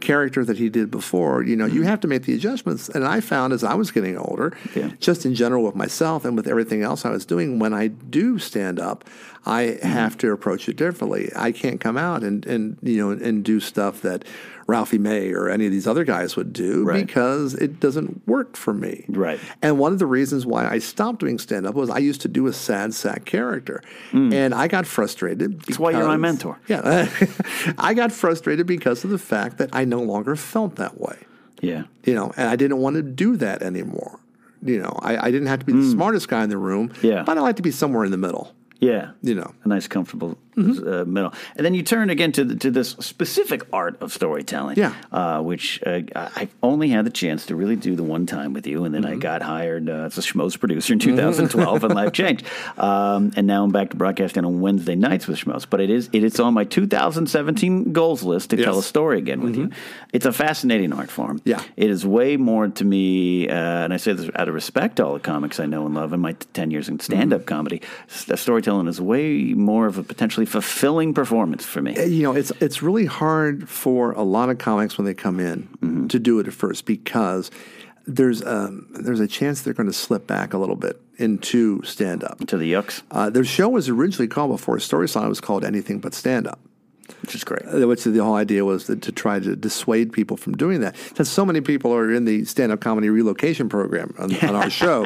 [0.00, 2.88] character that he did before, you know, you have to make the adjustments.
[2.88, 4.90] And I found as I was getting older, Yeah.
[4.98, 8.38] just in general with myself and with everything else I was doing, when I do
[8.38, 9.04] stand up,
[9.46, 11.30] I have to approach it differently.
[11.36, 14.24] I can't come out and, and you know and do stuff that
[14.72, 17.06] Ralphie May or any of these other guys would do Right.
[17.06, 19.04] because it doesn't work for me.
[19.08, 19.38] Right.
[19.60, 22.28] And one of the reasons why I stopped doing stand up was I used to
[22.28, 23.82] do a sad sack character.
[24.12, 25.60] And I got frustrated.
[25.60, 25.82] That's Hmm.
[25.82, 26.58] why you're my mentor.
[26.68, 27.06] Yeah.
[27.78, 31.18] I got frustrated because of the fact that I no longer felt that way.
[31.60, 31.82] Yeah.
[32.04, 34.18] You know, and I didn't want to do that anymore.
[34.64, 37.06] You know, I, I didn't have to be the smartest guy in the room, Hmm.
[37.06, 37.22] Yeah.
[37.24, 38.54] but I like to be somewhere in the middle.
[38.80, 39.10] Yeah.
[39.22, 39.52] You know.
[39.64, 42.90] A nice, comfortable was, uh, middle, and then you turn again to the, to this
[43.00, 44.76] specific art of storytelling.
[44.76, 44.94] Yeah.
[45.10, 48.66] uh, which uh, I only had the chance to really do the one time with
[48.66, 52.12] you, and then I got hired uh, as a Schmoes producer in 2012, and life
[52.22, 52.44] changed.
[52.78, 55.66] Um, and now I'm back to broadcasting on Wednesday nights with Schmoes.
[55.68, 59.40] But it is it is on my 2017 goals list to tell a story again
[59.42, 59.70] with you.
[60.12, 61.40] It's a fascinating art form.
[61.44, 61.62] Yeah.
[61.76, 65.06] it is way more to me, uh, and I say this out of respect to
[65.06, 67.46] all the comics I know and love in my t- 10 years in stand up
[67.46, 67.80] comedy.
[68.10, 71.94] S- storytelling is way more of a potentially fulfilling performance for me.
[72.06, 75.68] you know, it's it's really hard for a lot of comics when they come in
[75.82, 76.06] Mm-hmm.
[76.08, 77.50] to do it at first because
[78.06, 82.24] there's um, there's a chance they're going to slip back a little bit into stand
[82.24, 82.38] up.
[82.48, 86.00] To the yucks, Uh, their show was originally called before Story Salon was called Anything
[86.00, 86.58] But Stand Up.
[87.22, 87.62] which is great.
[87.66, 90.96] Uh, Which the whole idea was that, to try to dissuade people from doing that.
[91.16, 95.04] Since so many people are in the stand-up comedy relocation program on, on our show,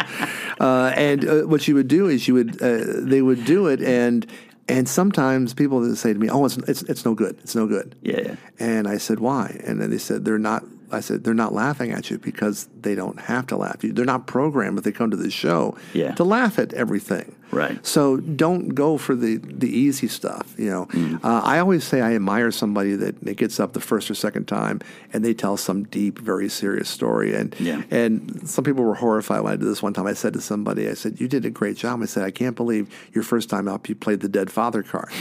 [0.61, 3.83] uh, and uh, what you would do is you would uh, they would do it,
[3.83, 4.27] and
[4.69, 7.39] and sometimes people say to me, "Oh, it's it's it's no good.
[7.43, 8.37] It's no good." Yeah, yeah.
[8.59, 11.91] And I said, "Why?" And then they said, "They're not." I said, "They're not laughing
[11.93, 13.79] at you because they don't have to laugh.
[13.81, 16.15] They're not programmed if they come to the show Yeah.
[16.15, 17.79] to laugh at everything." Right.
[17.87, 20.55] So don't go for the the easy stuff.
[20.59, 21.25] You know, Mm.
[21.25, 24.47] uh, I always say I admire somebody that, that gets up the first or second
[24.49, 24.81] time
[25.13, 27.35] and they tell some deep, very serious story.
[27.35, 27.83] And Yeah.
[27.91, 30.07] and some people were horrified when I did this one time.
[30.09, 32.57] I said to somebody, I said, "You did a great job." I said, "I can't
[32.57, 35.11] believe your first time up, you played the dead father card."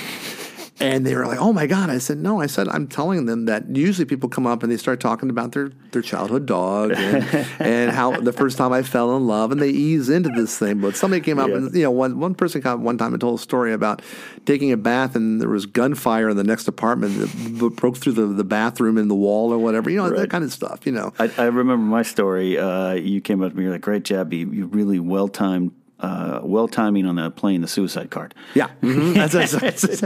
[0.77, 3.45] And they were like, "Oh my god!" I said, "No." I said, "I'm telling them
[3.45, 7.23] that usually people come up and they start talking about their, their childhood dog and,
[7.59, 10.81] and how the first time I fell in love, and they ease into this thing."
[10.81, 11.55] But somebody came up Yeah.
[11.55, 14.01] and you know one one person came up one time and told a story about
[14.45, 18.25] taking a bath and there was gunfire in the next apartment that broke through the,
[18.25, 19.89] the bathroom and the wall or whatever.
[19.89, 20.85] You know that kind of stuff.
[20.85, 21.13] You know.
[21.17, 22.57] I, I remember my story.
[22.57, 24.33] Uh, you came up to me, you're like, great job.
[24.33, 25.71] You, you really well timed,
[26.05, 28.33] uh, well timing on the playing the suicide card.
[28.53, 29.13] Yeah, Mhm.
[29.31, 30.03] that's, that's, that's,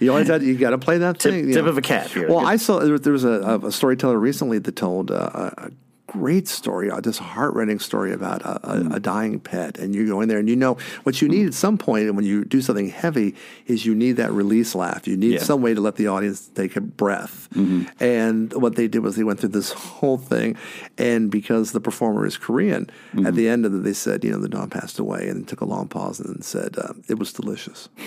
[0.00, 1.52] you always had, you got to play that Tip- thing.
[1.52, 1.70] tip know.
[1.70, 2.28] of a cap here.
[2.28, 5.70] Well, I saw there was, a, a storyteller recently that told uh, a, a
[6.12, 8.92] great story, uh, a heartrending story about a, a, Hmm.
[8.92, 11.54] a dying pet, and you go in there and you know what you need at
[11.54, 13.34] some point, when you do something heavy,
[13.66, 15.06] is you need that release laugh.
[15.06, 15.36] You need Yeah.
[15.38, 15.46] Mm-hmm.
[15.46, 17.48] some way to let the audience take a breath.
[18.00, 20.56] And what they did was they went through this whole thing,
[20.98, 23.26] and because the performer is Korean, Mm-hmm.
[23.26, 25.60] at the end of it, they said, you know, the dog passed away, and took
[25.60, 27.88] a long pause and then said, uh, it was delicious.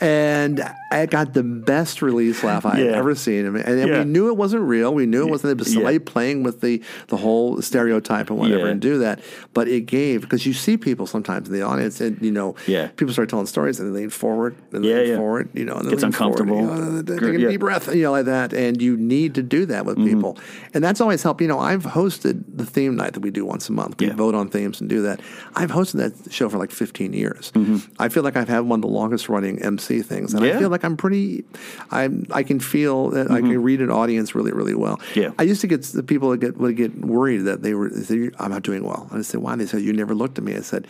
[0.00, 3.46] And I got the best release laugh I had ever seen.
[3.46, 3.98] And, and Yeah.
[4.00, 4.92] we knew it wasn't real.
[4.92, 5.52] We knew it wasn't.
[5.52, 5.74] It was Yeah.
[5.76, 8.72] somebody playing with the the whole stereotype and whatever, Yeah.
[8.72, 9.20] and do that.
[9.52, 12.88] But it gave because you see people sometimes in the audience, and you know, Yeah.
[12.96, 15.16] people start telling stories and they lean forward and Yeah, lean yeah.
[15.16, 16.60] forward, you know, and they Gets forward, uncomfortable.
[16.60, 18.52] you know, they- take a deep breath, you know, like that.
[18.52, 20.08] And you need to do that with Mm-hmm.
[20.08, 20.38] people,
[20.74, 21.40] and that's always helped.
[21.40, 24.00] You know, I've hosted the theme night that we do once a month.
[24.00, 25.20] We vote on themes and do that.
[25.56, 27.52] I've hosted that show for like 15 years.
[27.98, 30.56] I feel like I've had one of the longest running MC things, and Mm-hmm.
[30.56, 31.44] I feel like I'm pretty.
[31.90, 34.96] I I can feel that I can read an audience really really well.
[34.98, 35.20] Mm-hmm.
[35.20, 35.30] Yeah.
[35.38, 38.02] I used to get the people that get would get worried that they were they
[38.02, 39.08] say, I'm not doing well.
[39.10, 39.52] And I said why?
[39.52, 40.54] And they said you never looked at me.
[40.56, 40.86] I said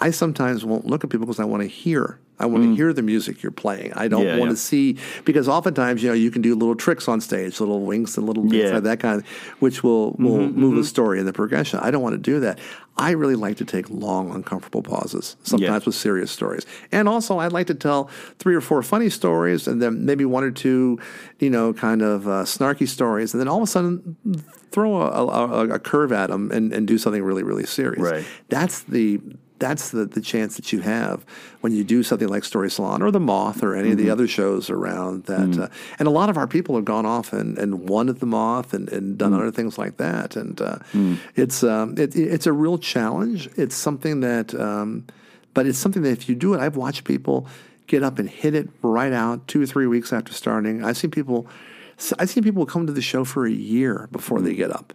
[0.00, 2.18] I sometimes won't look at people because I want to hear.
[2.40, 3.92] I want to hear the music you're playing.
[3.94, 4.24] I don't Mm.
[4.26, 4.54] Yeah, want yeah.
[4.54, 8.16] to see because oftentimes you know you can do little tricks on stage, little winks
[8.16, 8.64] and little Yeah.
[8.64, 9.26] Mm-hmm, like that kind of,
[9.60, 11.78] which will will move the story and the progression.
[11.80, 12.58] I don't want to do that.
[13.00, 17.52] I really like to take long, uncomfortable pauses, sometimes with serious stories, and also I'd
[17.52, 20.98] like to tell three or four funny stories, and then maybe one or two,
[21.38, 24.16] you know, kind of uh, snarky stories, and then all of a sudden
[24.72, 28.02] throw a, a, a curve at them and, and do something really, really serious.
[28.02, 28.24] Right.
[28.48, 29.20] That's the
[29.58, 31.24] that's the, the chance that you have
[31.60, 34.28] when you do something like Story Salon or The Moth or any of the other
[34.28, 35.58] shows around that.
[35.58, 35.68] Uh,
[35.98, 38.74] and a lot of our people have gone off and, and won at The Moth
[38.74, 40.36] and, and done other things like that.
[40.36, 40.78] And uh,
[41.34, 43.48] it's um, it, it's a real challenge.
[43.56, 45.06] It's something that, um,
[45.54, 47.46] but it's something that if you do it, I've watched people
[47.86, 50.84] get up and hit it right out two or three weeks after starting.
[50.84, 51.46] I've seen people,
[52.18, 54.92] I've seen people come to the show for a year before they get up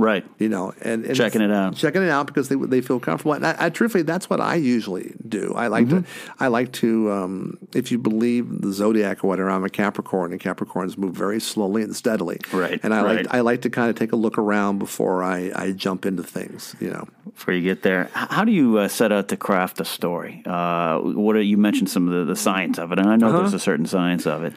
[0.00, 0.24] right.
[0.38, 1.76] you know, and, and Checking it out.
[1.76, 3.34] checking it out because they they feel comfortable.
[3.34, 5.52] And I, I truthfully, that's what I usually do.
[5.54, 6.42] I like to, Mm-hmm.
[6.42, 10.40] I like to, um, if you believe the zodiac or whatever, I'm a Capricorn, and
[10.40, 12.38] Capricorns move very slowly and steadily.
[12.52, 13.16] Right, And I right.
[13.26, 16.22] like I like to kind of take a look around before I, I jump into
[16.22, 16.74] things.
[16.80, 17.08] You know.
[17.34, 20.42] Before you get there, how do you uh, set out to craft a story?
[20.46, 23.28] Uh, what are, you mentioned some of the, the science of it, and I know
[23.28, 23.38] Uh-huh.
[23.40, 24.52] there's a certain science of it.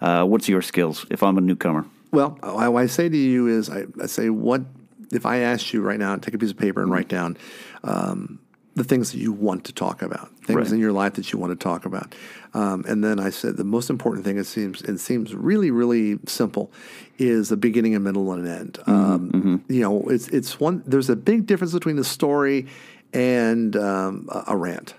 [0.00, 1.06] Uh, what's your skills?
[1.10, 4.62] If I'm a newcomer, Well, what I say to you is, I, I say, what
[5.12, 7.36] if I asked you right now, take a piece of paper and write down
[7.84, 8.38] um,
[8.74, 10.70] the things that you want to talk about, things Right.
[10.72, 12.14] in your life that you want to talk about,
[12.54, 16.18] um, and then I said the most important thing it seems it seems really really
[16.26, 16.70] simple
[17.18, 18.78] is a beginning, a middle, and an end.
[18.86, 20.82] Um, You know, it's it's one.
[20.86, 22.66] There's a big difference between a story
[23.12, 24.94] and um, a, a rant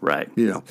[0.00, 0.28] right?
[0.34, 0.62] you know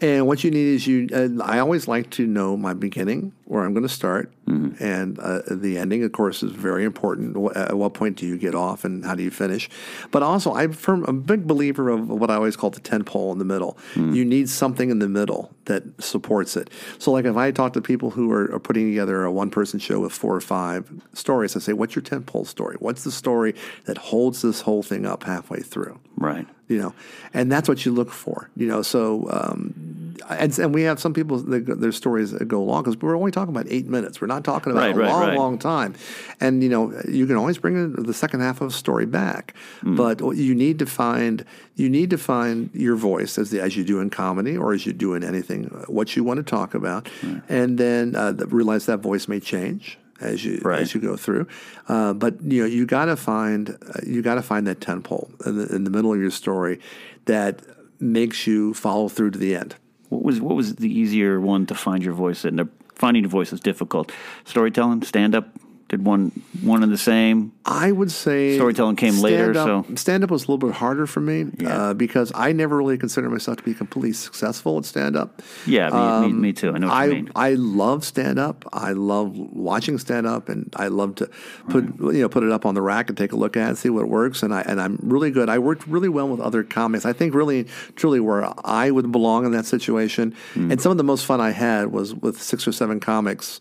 [0.00, 1.08] And what you need is you.
[1.12, 5.42] Uh, I always like to know my beginning, where I'm going to start, and uh,
[5.50, 6.04] the ending.
[6.04, 7.36] Of course, is very important.
[7.56, 9.68] At what point do you get off, and how do you finish?
[10.10, 13.32] But also, I'm firm, a big believer of what I always call the tent pole
[13.32, 13.76] in the middle.
[13.96, 16.70] You need something in the middle that supports it.
[16.98, 19.80] So, like if I talk to people who are, are putting together a one person
[19.80, 22.76] show with four or five stories, I say, "What's your tent pole story?
[22.78, 23.54] What's the story
[23.86, 26.46] that holds this whole thing up halfway through?" Right.
[26.66, 26.92] you know,
[27.32, 28.82] and that's what you look for, you know.
[28.82, 29.87] So, um,
[30.30, 33.30] and, and we have some people that their stories that go long because we're only
[33.30, 34.20] talking about eight minutes.
[34.20, 35.36] We're not talking about Right, a right, long, right.
[35.36, 35.94] long time.
[36.40, 39.96] And you know, you can always bring the second half of a story back, Hmm.
[39.96, 41.44] but you need to find
[41.76, 44.84] you need to find your voice as the, as you do in comedy or as
[44.86, 47.08] you do in anything, uh, what you want to talk about,
[47.48, 49.98] and then uh, realize that voice may change.
[50.20, 50.80] As you Right.
[50.80, 51.46] as you go through,
[51.88, 55.04] uh, but you know you got to find uh, you got to find that tent
[55.04, 56.80] pole in the, in the middle of your story
[57.26, 57.60] that
[58.00, 59.76] makes you follow through to the end.
[60.08, 62.68] What was what was the easier one to find your voice in?
[62.94, 64.10] Finding your voice is difficult.
[64.44, 65.48] Storytelling, stand up,
[65.88, 67.52] did one one and the same.
[67.64, 71.20] I would say Storytelling came later, so- stand up was a little bit harder for
[71.20, 71.68] me Yeah.
[71.90, 75.40] uh, because I never really considered myself to be completely successful at stand up.
[75.66, 76.72] Yeah, me, me, me too.
[76.74, 77.30] I know what I you mean.
[77.34, 78.64] I love stand up.
[78.72, 81.30] I love watching stand up, and I love to
[81.68, 83.76] put you know put it up on the rack and take a look at it,
[83.78, 84.42] see what works.
[84.42, 85.48] And I and I'm really good.
[85.48, 87.06] I worked really well with other comics.
[87.06, 87.64] I think really
[87.96, 90.34] truly where I would belong in that situation.
[90.54, 90.70] Hmm.
[90.72, 93.58] And some of the most fun I had was with six or seven comics.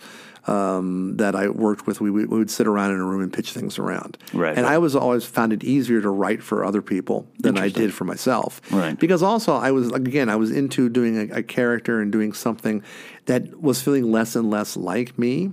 [0.47, 3.51] Um, that I worked with, we, we would sit around in a room and pitch
[3.51, 4.17] things around.
[4.33, 4.57] Right.
[4.57, 7.93] And I was always found it easier to write for other people than I did
[7.93, 8.62] for myself.
[8.71, 8.97] Right.
[8.97, 12.81] Because also I was again I was into doing a, a character and doing something
[13.25, 15.51] that was feeling less and less like me.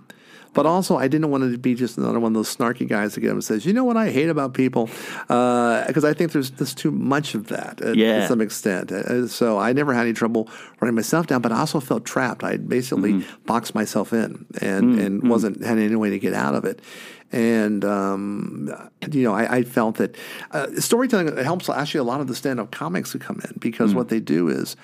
[0.54, 3.14] But also, I didn't want it to be just another one of those snarky guys
[3.14, 4.88] that get up and says, "You know what I hate about people,"
[5.26, 8.20] because I think there's there's too much of that at, Yeah.
[8.20, 8.92] to some extent.
[8.92, 10.48] Uh, so I never had any trouble
[10.80, 12.44] writing myself down, but I also felt trapped.
[12.44, 13.44] I basically Mm-hmm.
[13.46, 16.80] boxed myself in and and wasn't had any way to get out of it.
[17.32, 18.72] And um,
[19.10, 20.16] you know, I, I felt that
[20.52, 23.96] uh, storytelling helps actually a lot of the stand-up comics who come in because Mm.
[23.96, 24.76] what they do is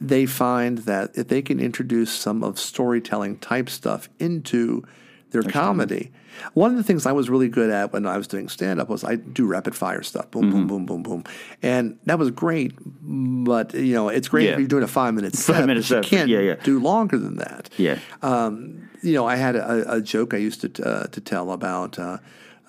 [0.00, 4.84] they find that if they can introduce some of storytelling type stuff into
[5.30, 6.12] their comedy.
[6.54, 8.88] One of the things I was really good at when I was doing stand up
[8.88, 10.30] was I do rapid fire stuff.
[10.30, 10.66] Boom, Mm-hmm.
[10.66, 11.24] boom, boom, boom, boom.
[11.62, 12.72] And that was great.
[13.02, 14.52] But, you know, it's great Yeah.
[14.52, 15.66] if you're doing a five minute set.
[15.66, 16.54] minute but you set, can't yeah, yeah.
[16.62, 17.70] do longer than that.
[17.78, 17.98] Yeah.
[18.22, 21.98] Um, you know, I had a, a joke I used to uh, to tell about.
[21.98, 22.18] Uh,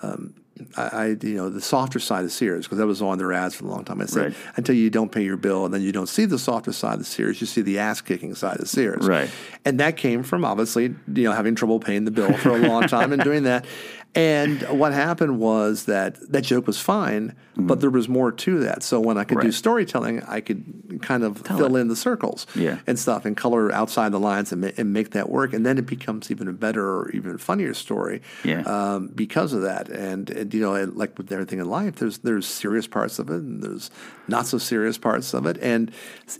[0.02, 0.34] um,
[0.76, 3.54] I, I, you know, the softer side of Sears because that was on their ads
[3.54, 4.00] for a long time.
[4.00, 4.34] I said Right.
[4.56, 7.06] until you don't pay your bill and then you don't see the softer side of
[7.06, 9.06] Sears, you see the ass kicking side of Sears.
[9.06, 9.30] Right.
[9.64, 12.82] And that came from obviously, you know, having trouble paying the bill for a long
[12.88, 13.64] time and doing that.
[14.18, 18.82] And what happened was that that joke was fine, but there was more to that.
[18.82, 19.52] So when I could do Mm-hmm.
[19.52, 22.78] Storytelling, I could kind of fill in the circles Yeah.
[22.86, 25.52] and stuff and color outside the lines and, ma- and make that work.
[25.52, 28.62] And then it becomes even a better or even funnier story Yeah.
[28.62, 29.88] um, because of that.
[29.88, 33.36] And, and you know, like with everything in life, there's there's serious parts of it
[33.36, 33.90] and there's
[34.28, 35.58] not so serious parts of it.
[35.60, 35.90] And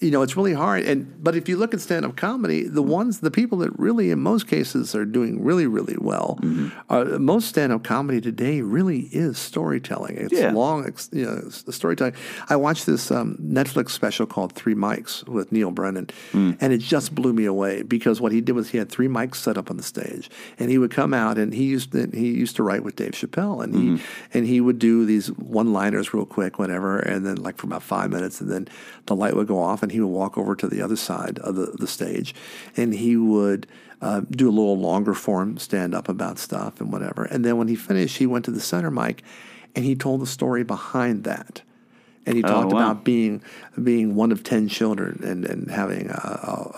[0.01, 0.85] you know, it's really hard.
[0.85, 2.91] And but if you look at stand up comedy, the mm-hmm.
[2.91, 6.69] ones the people that really in most cases are doing really really well, mm-hmm.
[6.91, 10.17] are, most stand up comedy today really is storytelling.
[10.17, 10.53] It's Yeah.
[10.53, 12.15] long, you know, storytelling.
[12.49, 16.57] I watched this um, Netflix special called Three Mics with Neal Brennan, mm.
[16.61, 19.37] and it just blew me away because what he did was he had three mics
[19.37, 22.29] set up on the stage, and he would come out and he used to, he
[22.29, 24.37] used to write with Dave Chappelle, and he mm-hmm.
[24.39, 27.83] and he would do these one liners real quick, whatever, and then like for about
[27.87, 28.69] five minutes, and then
[29.07, 31.55] the light would go off, and he would walk over to the other side of
[31.55, 32.35] the, the stage,
[32.77, 33.67] and he would.
[34.01, 37.25] Uh, do a little longer form stand up about stuff and whatever.
[37.25, 39.25] And then when he finished, he went to the center mic
[39.75, 41.63] and he told the story behind that.
[42.25, 42.93] And he talked Oh, wow.
[42.93, 43.43] about being
[43.83, 46.13] being one of ten children and, and having a,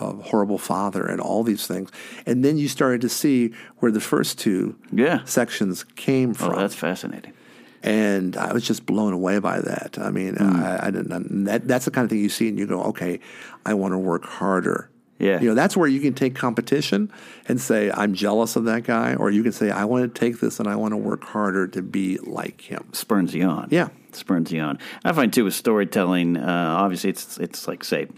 [0.01, 1.91] a, a horrible father and all these things.
[2.25, 5.23] And then you started to see where the first two Yeah.
[5.27, 6.47] sections came from.
[6.47, 6.61] Oh, from.
[6.63, 7.35] that's fascinating.
[7.83, 9.99] And I was just blown away by that.
[10.01, 10.57] I mean, Hmm.
[10.63, 11.45] I, I didn't.
[11.45, 13.21] That, that's the kind of thing you see, and you go, "Okay,
[13.65, 15.39] I want to work harder." Yeah.
[15.39, 17.13] you know, that's where you can take competition
[17.47, 20.41] and say, "I'm jealous of that guy," or you can say, "I want to take
[20.41, 23.69] this and I want to work harder to be like him." spurns you on.
[23.71, 23.89] Yeah.
[24.13, 24.79] spurns you on.
[25.05, 26.37] I find too with storytelling.
[26.39, 28.09] Uh, obviously, it's it's like say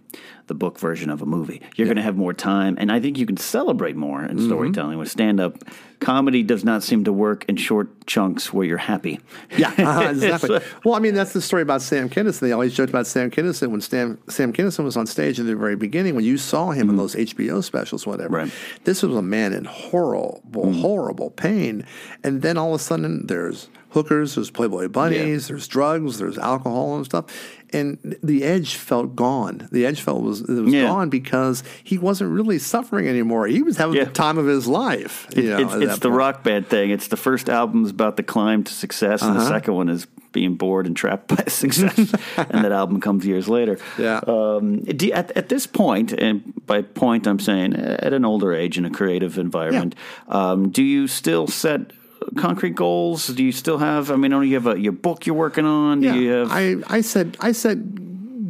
[0.52, 1.62] the book version of a movie.
[1.76, 4.98] You're going to have more time, and I think you can celebrate more in storytelling.
[4.98, 5.56] With stand up,
[5.98, 9.18] comedy does not seem to work in short chunks where you're happy.
[9.56, 10.56] Yeah, uh-huh, exactly.
[10.56, 12.40] Uh, well, I mean, that's the story about Sam Kinison.
[12.40, 15.56] They always joked about Sam Kinison when Sam, Sam Kinison was on stage in the
[15.56, 18.36] very beginning, when you saw him in those HBO specials, whatever.
[18.36, 18.52] Right.
[18.84, 21.86] This was a man in horrible, horrible pain.
[22.22, 26.96] And then all of a sudden, there's hookers, there's Playboy bunnies, there's drugs, there's alcohol
[26.96, 27.24] and stuff.
[27.72, 29.68] And the edge felt gone.
[29.72, 30.82] The edge felt was it was Yeah.
[30.84, 33.46] gone because he wasn't really suffering anymore.
[33.46, 34.04] He was having Yeah.
[34.04, 35.26] the time of his life.
[35.36, 36.18] you know, it's it's the point.
[36.18, 36.90] rock band thing.
[36.90, 39.48] It's the first album's about the climb to success, and the Uh-huh.
[39.48, 41.96] second one is being bored and trapped by success.
[42.36, 43.78] and that album comes years later.
[43.98, 44.20] Yeah.
[44.26, 48.78] Um, you- at, at this point, and by point I'm saying at an older age
[48.78, 49.94] in a creative environment,
[50.28, 51.92] um, do you still set
[52.36, 53.26] concrete goals?
[53.28, 54.10] Do you still have?
[54.10, 56.00] I mean, know you have a, your book you're working on.
[56.00, 56.48] Do Yeah, you have?
[56.50, 57.78] I, I said I set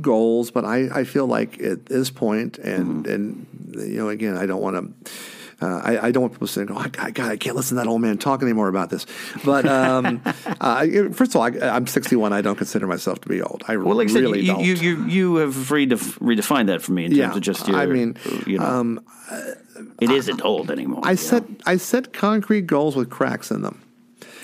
[0.02, 3.12] goals, but I, I feel like at this point, and Mm-hmm.
[3.12, 3.46] and
[3.90, 5.10] you know, again, I don't want to.
[5.64, 7.84] Uh, I, I don't want people to say, "Oh, I, God, I can't listen to
[7.84, 9.06] that old man talk anymore about this."
[9.44, 10.20] But um,
[10.60, 12.32] uh, first of all, I, I'm 61.
[12.32, 13.62] I don't consider myself to be old.
[13.68, 14.64] I well, like I said, you, don't.
[14.64, 17.76] you, you, you have redef- redefined that for me in terms Yeah, of just your.
[17.76, 18.98] I mean, you know,
[20.00, 21.00] it isn't old anymore.
[21.04, 21.56] I set know?
[21.66, 23.82] I set concrete goals with cracks in them.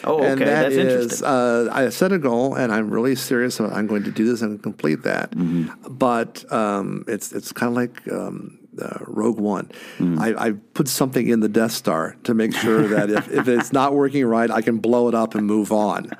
[0.04, 1.26] Oh, okay, and that that's is, interesting.
[1.26, 3.58] uh, I set a goal, and I'm really serious.
[3.58, 5.32] About, I'm going to do this and complete that.
[5.32, 5.94] Mm-hmm.
[5.94, 9.70] But um, it's it's kind of like um, uh, Rogue One.
[9.98, 10.18] Mm.
[10.20, 13.72] I, I put something in the Death Star to make sure that if, if it's
[13.72, 16.10] not working right, I can blow it up and move on.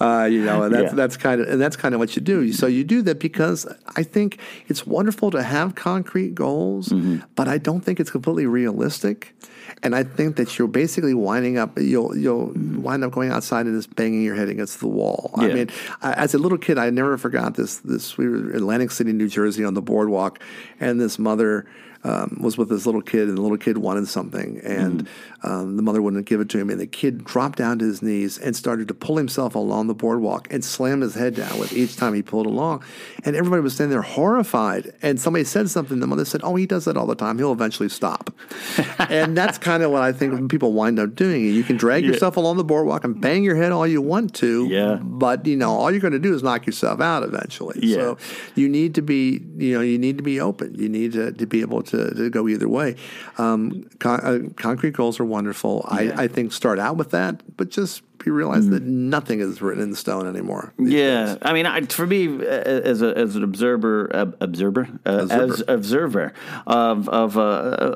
[0.00, 0.94] Uh, you know, and that's Yeah.
[0.96, 2.52] that's kind of and that's kind of what you do.
[2.52, 4.38] So you do that because I think
[4.68, 7.18] it's wonderful to have concrete goals, Mm-hmm.
[7.34, 9.34] but I don't think it's completely realistic.
[9.82, 11.78] And I think that you're basically winding up.
[11.78, 15.30] You'll you'll wind up going outside and just banging your head against the wall.
[15.36, 15.70] I mean,
[16.02, 17.78] I, as a little kid, I never forgot this.
[17.78, 20.38] This we were in Atlantic City, New Jersey, on the boardwalk,
[20.80, 21.66] and this mother
[22.04, 25.08] um, was with this little kid, and the little kid wanted something, and
[25.42, 28.02] um, the mother wouldn't give it to him, and the kid dropped down to his
[28.02, 31.72] knees and started to pull himself along the boardwalk and slammed his head down with
[31.72, 32.82] each time he pulled along,
[33.24, 34.92] and everybody was standing there horrified.
[35.02, 36.00] And somebody said something.
[36.00, 37.38] The mother said, "Oh, he does that all the time.
[37.38, 38.34] He'll eventually stop."
[39.08, 41.44] and that's kind of what I think when people wind up doing.
[41.44, 44.66] You can drag yourself along the boardwalk and bang your head all you want to,
[44.68, 44.96] Yeah.
[45.02, 47.78] but you know all you're going to do is knock yourself out eventually.
[47.82, 47.94] Yeah.
[47.96, 48.18] So
[48.54, 50.74] you need to be, you know, you need to be open.
[50.74, 52.96] You need to, to be able to, to go either way.
[53.38, 55.86] Um, con- uh, concrete goals are wonderful.
[55.90, 56.14] Yeah.
[56.16, 59.82] I, I think start out with that, but just be realize that nothing is written
[59.82, 60.72] in stone anymore.
[60.78, 61.38] Yeah, days.
[61.42, 65.52] I mean, I, for me, as a, as an observer, uh, observer, uh, Observer.
[65.52, 66.32] as observer
[66.66, 67.40] of of uh,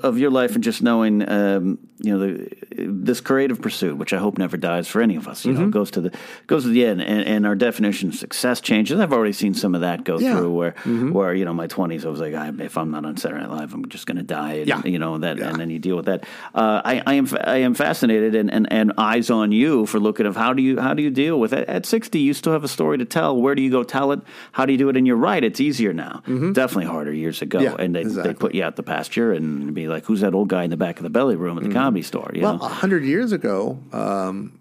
[0.02, 4.18] of your life, and just knowing, um, you know, the, this creative pursuit, which I
[4.18, 5.44] hope never dies for any of us.
[5.44, 5.62] You Mm-hmm.
[5.62, 6.12] know, goes to the
[6.46, 9.00] goes to the end, and, and our definition of success changes.
[9.00, 10.36] I've already seen some of that go Yeah.
[10.36, 11.12] through, where Mm-hmm.
[11.12, 13.50] where you know, my twenties, I was like, I, if I'm not on Saturday Night
[13.50, 14.54] Live, I'm just going to die.
[14.54, 14.82] And, Yeah.
[14.84, 15.48] you know that, Yeah.
[15.48, 16.24] and then you deal with that.
[16.54, 20.17] Uh, I, I am I am fascinated, and, and, and eyes on you for looking
[20.26, 22.18] of how do you how do you deal with it at 60?
[22.18, 23.36] You still have a story to tell.
[23.40, 24.20] Where do you go tell it?
[24.52, 24.96] How do you do it?
[24.96, 26.22] And you're right, it's easier now.
[26.26, 27.58] Definitely harder years ago.
[27.58, 27.78] Mm-hmm.
[27.78, 30.48] Yeah, and they they put you out the pasture and be like, who's that old
[30.48, 32.30] guy in the back of the belly room at the comedy store?
[32.34, 32.64] You Well, know?
[32.64, 34.57] a hundred years ago, um,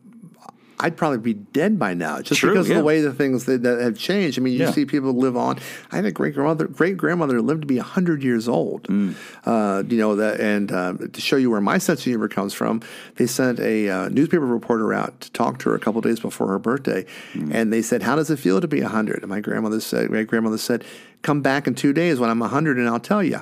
[0.79, 2.75] I'd probably be dead by now, just True, because yeah.
[2.75, 4.37] of the way the things that, that have changed.
[4.37, 4.71] I mean, you Yeah.
[4.71, 5.57] see people live on.
[5.91, 8.83] I had a great grandmother, great grandmother, who lived to be hundred years old.
[8.83, 9.15] Mm.
[9.43, 12.53] Uh, you know that, and um, to show you where my sense of humor comes
[12.53, 12.81] from,
[13.15, 16.47] they sent a uh, newspaper reporter out to talk to her a couple days before
[16.47, 17.53] her birthday, Mm.
[17.53, 19.19] and they said, "How does it feel to be hundred?
[19.23, 20.83] And my grandmother said, "My grandmother said,
[21.23, 23.39] come back in two days when I'm hundred, and I'll tell you."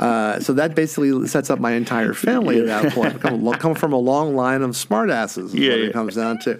[0.00, 3.20] Uh, so that basically sets up my entire family at that point.
[3.20, 5.46] Come, come from a long line of smartasses.
[5.46, 5.86] Is Yeah, what yeah.
[5.88, 6.58] it comes down to.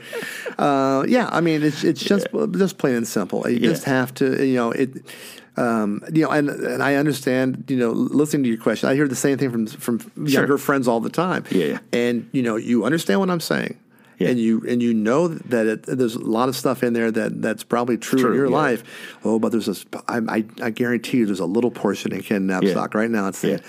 [0.59, 3.49] Uh, yeah, I mean it's it's just just plain and simple.
[3.49, 4.91] You just have to, you know, it.
[5.57, 7.65] Um, you know, and and I understand.
[7.69, 10.87] You know, listening to your question, I hear the same thing from from younger friends
[10.87, 11.45] all the time.
[11.51, 11.79] Yeah, yeah.
[11.95, 13.79] and you know, you understand what I'm saying.
[14.21, 14.29] Yeah.
[14.29, 17.41] And you and you know that it, there's a lot of stuff in there that,
[17.41, 18.57] that's probably true, True, in your yeah.
[18.57, 19.19] life.
[19.25, 19.87] Oh, but there's this.
[20.09, 23.29] I, I, I guarantee you, there's a little portion in Ken Napzok right now.
[23.29, 23.61] It's saying,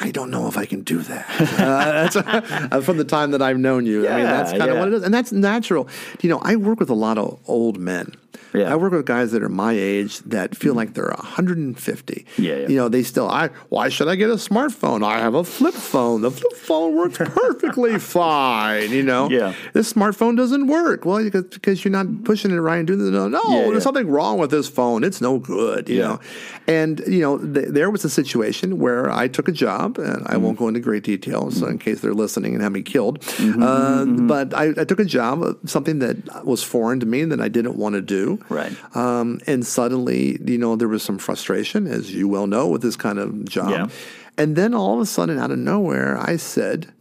[0.00, 1.26] I don't know if I can do that.
[1.60, 4.08] uh, that's from the time that I've known you.
[4.08, 4.78] I mean, that's kind of yeah.
[4.78, 5.88] what it is, and that's natural.
[6.22, 8.14] You know, I work with a lot of old men.
[8.54, 8.72] Yeah.
[8.72, 12.26] I work with guys that are my age that feel like they're 150.
[12.38, 12.68] Yeah, yeah.
[12.68, 13.28] You know, they still.
[13.28, 13.48] I.
[13.68, 15.04] Why should I get a smartphone?
[15.04, 16.22] I have a flip phone.
[16.22, 18.90] The flip phone works perfectly fine.
[18.90, 19.28] You know.
[19.30, 19.54] Yeah.
[19.74, 21.04] This smartphone doesn't work.
[21.04, 23.28] Well, because, because you're not pushing it right and doing the no.
[23.28, 23.78] no Yeah, there's yeah.
[23.80, 25.04] something wrong with this phone.
[25.04, 25.88] It's no good.
[25.88, 26.02] You Yeah.
[26.08, 26.20] know.
[26.66, 30.34] And you know, th- there was a situation where I took a job, and I
[30.38, 30.42] Mm-hmm.
[30.44, 33.20] won't go into great details in case they're listening and have me killed.
[33.20, 37.24] Mm-hmm, uh, But I, I took a job, uh, something that was foreign to me
[37.24, 38.17] that I didn't want to do.
[38.48, 38.72] Right.
[38.96, 42.96] Um, and suddenly, you know, there was some frustration, as you well know, with this
[42.96, 43.70] kind of job.
[43.70, 43.88] Yeah.
[44.36, 46.92] And then all of a sudden, out of nowhere, I said,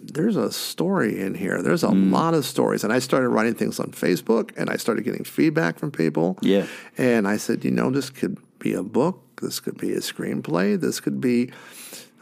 [0.00, 1.62] there's a story in here.
[1.62, 2.12] There's a Mm.
[2.12, 2.84] lot of stories.
[2.84, 6.38] And I started writing things on Facebook and I started getting feedback from people.
[6.42, 6.66] Yeah.
[6.98, 9.20] And I said, you know, this could be a book.
[9.42, 10.80] This could be a screenplay.
[10.80, 11.50] This could be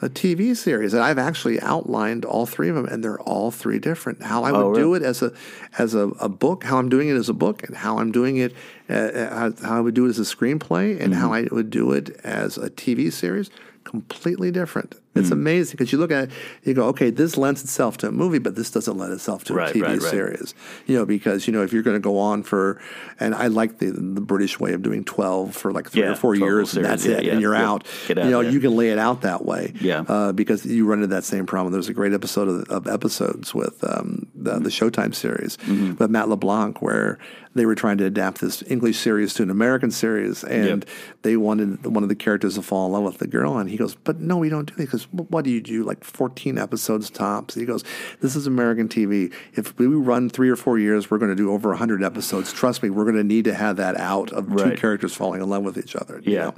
[0.05, 3.78] a TV series, and I've actually outlined all three of them, and they're all three
[3.78, 4.22] different.
[4.22, 5.32] How I would Oh, do it as a
[5.78, 8.36] as a, a book, how I'm doing it as a book, and how I'm doing
[8.36, 8.55] it,
[8.90, 11.32] uh, uh, how I would do it as a screenplay, and how Mm-hmm.
[11.32, 13.50] I would do it as a TV series,
[13.84, 14.94] completely different.
[15.14, 15.32] It's Mm.
[15.32, 16.30] amazing because you look at it,
[16.64, 19.54] you go, okay, this lends itself to a movie, but this doesn't lend itself to
[19.54, 20.10] Right, a TV right, right.
[20.10, 20.54] series.
[20.86, 22.80] You know, because you know if you're going to go on for,
[23.20, 26.16] and I like the the British way of doing twelve for like three Yeah, or
[26.16, 27.86] four 12 years, and that's yeah, it, yeah, and you're out.
[28.10, 29.72] Out you know, you can lay it out that way.
[29.80, 30.04] Yeah.
[30.08, 31.72] uh, because you run into that same problem.
[31.72, 35.94] There's a great episode of, of episodes with um, the, the Showtime series Mm-hmm.
[35.98, 37.18] with Matt LeBlanc where
[37.54, 40.84] they were trying to adapt this English series to an American series, and Yep.
[41.22, 43.76] they wanted one of the characters to fall in love with the girl, and he
[43.76, 45.82] goes, "But no, we don't do that." Because what do you do?
[45.84, 47.55] Like 14 episodes tops.
[47.55, 47.84] He goes,
[48.20, 49.32] "This is American TV.
[49.55, 52.52] If we run three or four years, we're going to do over 100 episodes.
[52.52, 55.48] Trust me, we're going to need to have that out of two characters falling in
[55.48, 56.44] love with each other." you Yeah.
[56.46, 56.55] know?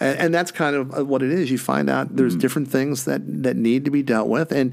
[0.00, 1.50] and, and that's kind of uh, what it is.
[1.50, 2.40] You find out there's Mm-hmm.
[2.40, 4.72] different things that that need to be dealt with, and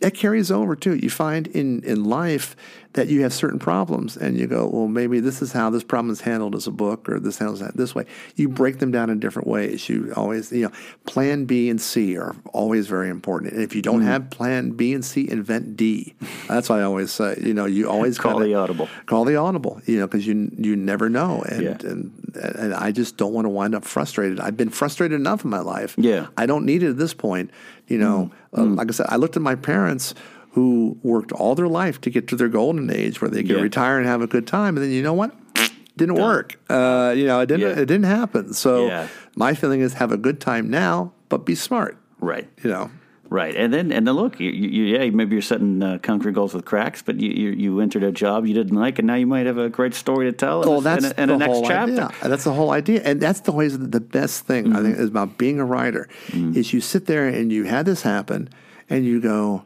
[0.00, 0.94] that carries over too.
[0.96, 2.54] You find in in life
[2.94, 6.10] that you have certain problems, and you go, well, maybe this is how this problem
[6.10, 8.04] is handled as a book, or this handles that this way.
[8.34, 9.88] You break them down in different ways.
[9.88, 10.72] You always, you know,
[11.06, 13.52] Plan B and C are always very important.
[13.52, 16.14] And if you don't have Plan B and C, invent D.
[16.48, 17.36] That's what I always say.
[17.40, 18.88] You know, you always Call the audible.
[19.06, 19.80] Call the audible.
[19.86, 21.76] You know, because you you never know, and Yeah.
[21.84, 22.10] and
[22.42, 24.40] and I just don't want to wind up frustrated.
[24.40, 25.94] I've been frustrated enough in my life.
[25.96, 26.26] Yeah.
[26.36, 27.50] I don't need it at this point.
[27.86, 28.72] You know, Mm.
[28.72, 30.12] Uh, like I said, I looked at my parents
[30.52, 33.62] who worked all their life to get to their golden age where they could Yeah.
[33.62, 35.32] retire and have a good time, and then you know what?
[35.96, 36.58] Didn't work.
[36.70, 37.60] Uh, you know, it didn't.
[37.76, 37.82] Yeah.
[37.82, 38.52] It didn't happen.
[38.54, 39.06] So Yeah.
[39.36, 41.96] my feeling is have a good time now, but be smart.
[42.20, 42.48] Right.
[42.64, 42.90] You know.
[43.32, 46.52] Right, and then and then look, you, you, yeah, maybe you're setting uh, concrete goals
[46.52, 49.26] with cracks, but you, you you entered a job you didn't like, and now you
[49.28, 50.62] might have a great story to tell.
[50.62, 51.92] Well, in, that's a, in the a next whole chapter.
[51.92, 52.10] idea.
[52.28, 55.02] That's the whole idea, and that's the always the best thing I think Mm-hmm.
[55.04, 58.48] is about being a writer is you sit there and you had this happen,
[58.88, 59.62] and you go.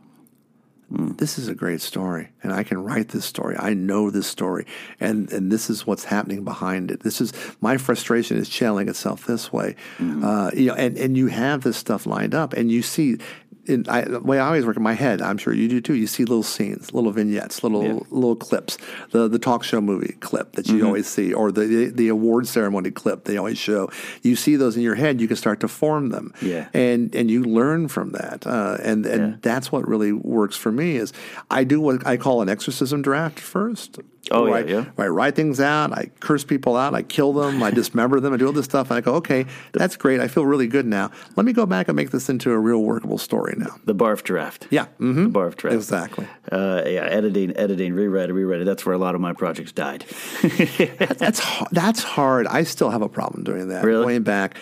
[0.90, 3.56] "This is a great story, and I can write this story.
[3.58, 4.66] I know this story,
[5.00, 7.00] and and this is what's happening behind it.
[7.00, 10.24] This is my frustration is channeling itself this way, Mm-hmm.
[10.24, 13.18] uh, you know, and and you have this stuff lined up, and you see."
[13.66, 15.94] In, I, the way I always work in my head, I'm sure you do too.
[15.94, 17.98] You see little scenes, little vignettes, little Yeah.
[18.10, 18.76] little clips.
[19.12, 20.86] The the talk show movie clip that you Mm-hmm.
[20.86, 23.90] always see, or the, the the award ceremony clip they always show.
[24.22, 26.68] You see those in your head, you can start to form them, Yeah.
[26.74, 29.36] and and you learn from that, uh, and and Yeah.
[29.40, 30.96] that's what really works for me.
[30.96, 31.12] Is
[31.50, 33.98] I do what I call an exorcism draft first.
[34.30, 34.84] Oh, yeah, I, yeah.
[34.98, 38.36] I write things out, I curse people out, I kill them, I dismember them, I
[38.36, 40.20] do all this stuff, and I go, okay, that's great.
[40.20, 41.10] I feel really good now.
[41.36, 43.76] Let me go back and make this into a real workable story now.
[43.84, 44.66] The barf draft.
[44.70, 45.32] Yeah, mhm.
[45.32, 45.74] the barf draft.
[45.74, 46.26] Exactly.
[46.50, 48.60] Uh, yeah, editing, editing, rewrite, rewrite.
[48.60, 48.64] it.
[48.64, 50.04] That's where a lot of my projects died.
[50.42, 52.46] That's that's hard.
[52.46, 53.84] I still have a problem doing that.
[53.84, 54.04] Really?
[54.04, 54.56] Going back,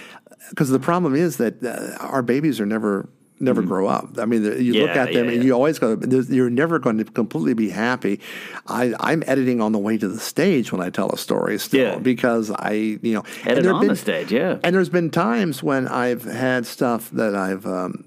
[0.51, 3.09] because the problem is that uh, our babies are never
[3.43, 4.19] never grow up.
[4.19, 4.99] I mean, you look Mm-hmm.
[4.99, 5.47] At them yeah, and yeah.
[5.49, 8.21] you always go, you're never going to completely be happy.
[8.67, 11.93] I, I'm editing on the way to the stage when I tell a story still
[11.95, 11.99] Yeah.
[11.99, 12.73] because I
[13.03, 14.59] you know Edit on been- the stage, yeah.
[14.63, 17.67] And there's been times when I've had stuff that I've.
[17.67, 18.05] Um,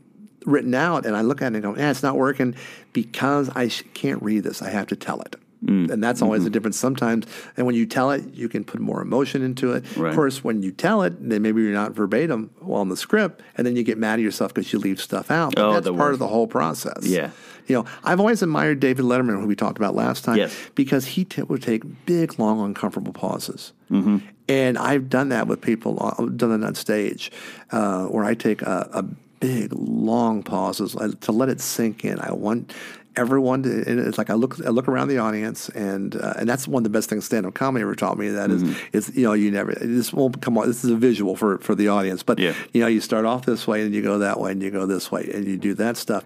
[0.48, 2.54] Written out, and I look at it and go, "Yeah, it's not working
[2.94, 4.62] because I sh- can't read this.
[4.62, 5.90] I have to tell it." Mm.
[5.90, 6.44] And that's always Mm-hmm.
[6.46, 7.26] the difference sometimes.
[7.58, 9.84] And when you tell it, you can put more emotion into it.
[9.98, 10.10] Right.
[10.10, 13.42] Of course, when you tell it, then maybe you're not verbatim well in the script,
[13.58, 15.56] and then you get mad at yourself because you leave stuff out.
[15.56, 17.06] But Oh, that's part of the whole process.
[17.06, 17.32] Yeah.
[17.68, 20.56] You know, I've always admired David Letterman, who we talked about last time, Yes.
[20.76, 23.74] because he t- would take big, long, uncomfortable pauses.
[23.90, 24.18] Mm-hmm.
[24.48, 27.32] And I've done that with people, I've done it on stage,
[27.72, 29.02] uh, where I take a, a
[29.40, 32.20] big, long pauses uh, to let it sink in.
[32.20, 32.72] I want
[33.18, 36.82] everyone it's like I look, I look around the audience, and uh, and that's one
[36.82, 38.30] of the best things stand up comedy ever taught me.
[38.30, 38.74] That is, Mm-hmm.
[38.98, 41.76] it's you know, you never, this won't come on, this is a visual for, for
[41.76, 42.54] the audience, but Yeah.
[42.74, 44.86] you know, you start off this way and you go that way and you go
[44.86, 46.24] this way and you do that stuff.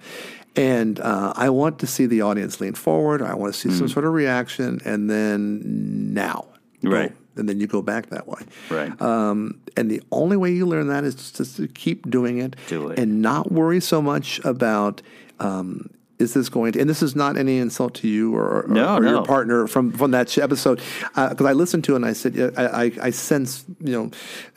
[0.56, 3.22] And uh, I want to see the audience lean forward.
[3.22, 6.46] I want to see some sort of reaction, and then now,
[6.82, 6.94] Boom.
[6.94, 7.12] Right.
[7.36, 8.42] And then you go back that way.
[8.70, 9.00] Right.
[9.02, 12.90] Um, and the only way you learn that is just to keep doing it, Do
[12.90, 13.00] it.
[13.00, 15.02] and not worry so much about.
[15.40, 15.90] Um,
[16.20, 16.80] is this going to?
[16.82, 19.92] And this is not any insult to you or, or, No, or your partner from
[19.94, 20.82] from that episode,
[21.16, 24.12] because I listened to it and I said yeah, I, I, I sense you know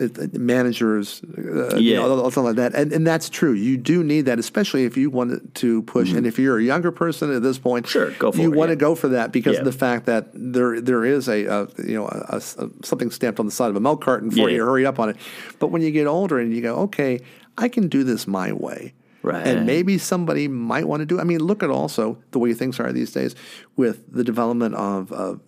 [0.05, 1.99] uh, managers, uh, you Yeah.
[2.01, 3.53] know, something like that, and and that's true.
[3.53, 6.13] You do need that, especially if you want to push.
[6.13, 7.93] And if you're a younger person at this point, Mm-hmm.
[7.93, 9.61] Sure, go for you it, want to go for that because Yeah.
[9.61, 13.39] of the fact that there there is a, a you know a, a- something stamped
[13.41, 14.57] on the side of a milk carton for Yeah.
[14.57, 14.65] you.
[14.65, 15.17] Hurry up on it.
[15.61, 17.21] But when you get older and you go, okay,
[17.57, 18.95] I can do this my way.
[19.23, 19.47] Right.
[19.47, 21.21] And maybe somebody might want to do.
[21.21, 23.35] I mean, look at also the way things are these days
[23.77, 25.41] with the development of.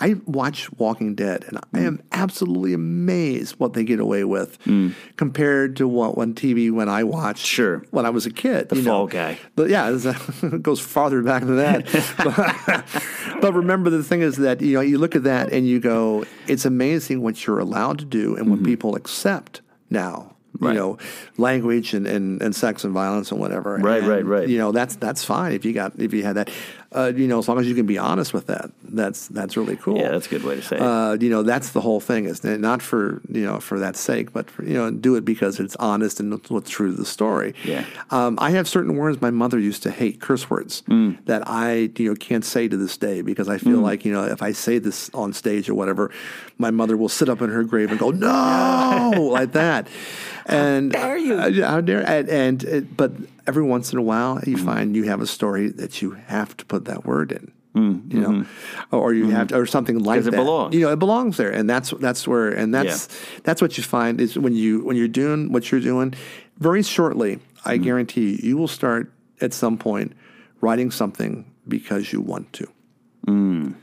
[0.00, 4.94] I watch Walking Dead, and I am absolutely amazed what they get away with mm.
[5.16, 7.84] compared to what on TV when I watched Sure.
[7.90, 8.70] when I was a kid.
[8.70, 9.38] The Fall Guy.
[9.56, 11.84] But yeah, it goes farther back than that.
[12.16, 15.80] but, but remember, the thing is that you know you look at that and you
[15.80, 18.66] go, it's amazing what you're allowed to do and what mm-hmm.
[18.66, 19.60] people accept
[19.90, 20.33] now.
[20.60, 20.74] Right.
[20.74, 20.98] You know,
[21.36, 23.76] language and, and, and sex and violence and whatever.
[23.76, 24.48] Right, And, right, right.
[24.48, 26.50] You know, that's that's fine if you got if you had that.
[26.92, 29.74] Uh, you know, as long as you can be honest with that, that's that's really
[29.74, 29.98] cool.
[29.98, 30.82] Yeah, that's a good way to say it.
[30.82, 32.26] Uh, you know, that's the whole thing.
[32.26, 35.58] Is not for you know for that sake, but for, you know, do it because
[35.58, 37.52] it's honest and it's what's true to the story.
[37.64, 37.84] Yeah.
[38.12, 41.18] Um, I have certain words my mother used to hate, curse words, Mm.
[41.26, 44.22] that I you know can't say to this day because I feel like you know
[44.22, 46.12] if I say this on stage or whatever,
[46.58, 49.88] my mother will sit up in her grave and go no like that.
[50.46, 51.34] And dare you.
[51.34, 53.12] Uh, how dare and, and it, but
[53.46, 54.64] every once in a while you Mm.
[54.64, 57.52] find you have a story that you have to put that word in.
[57.74, 58.44] Mm, You know,
[58.92, 60.30] or you have to, or something like that.
[60.30, 60.40] mm-hmm.
[60.40, 60.74] it belongs.
[60.76, 63.08] You know, it belongs there, and that's that's where, and that's
[63.42, 66.14] that's what you find is when you when you're doing what you're doing.
[66.58, 67.82] Very shortly, I Mm-hmm.
[67.84, 70.12] guarantee you, you will start at some point
[70.60, 72.68] writing something because you want to.
[73.26, 73.74] Mm.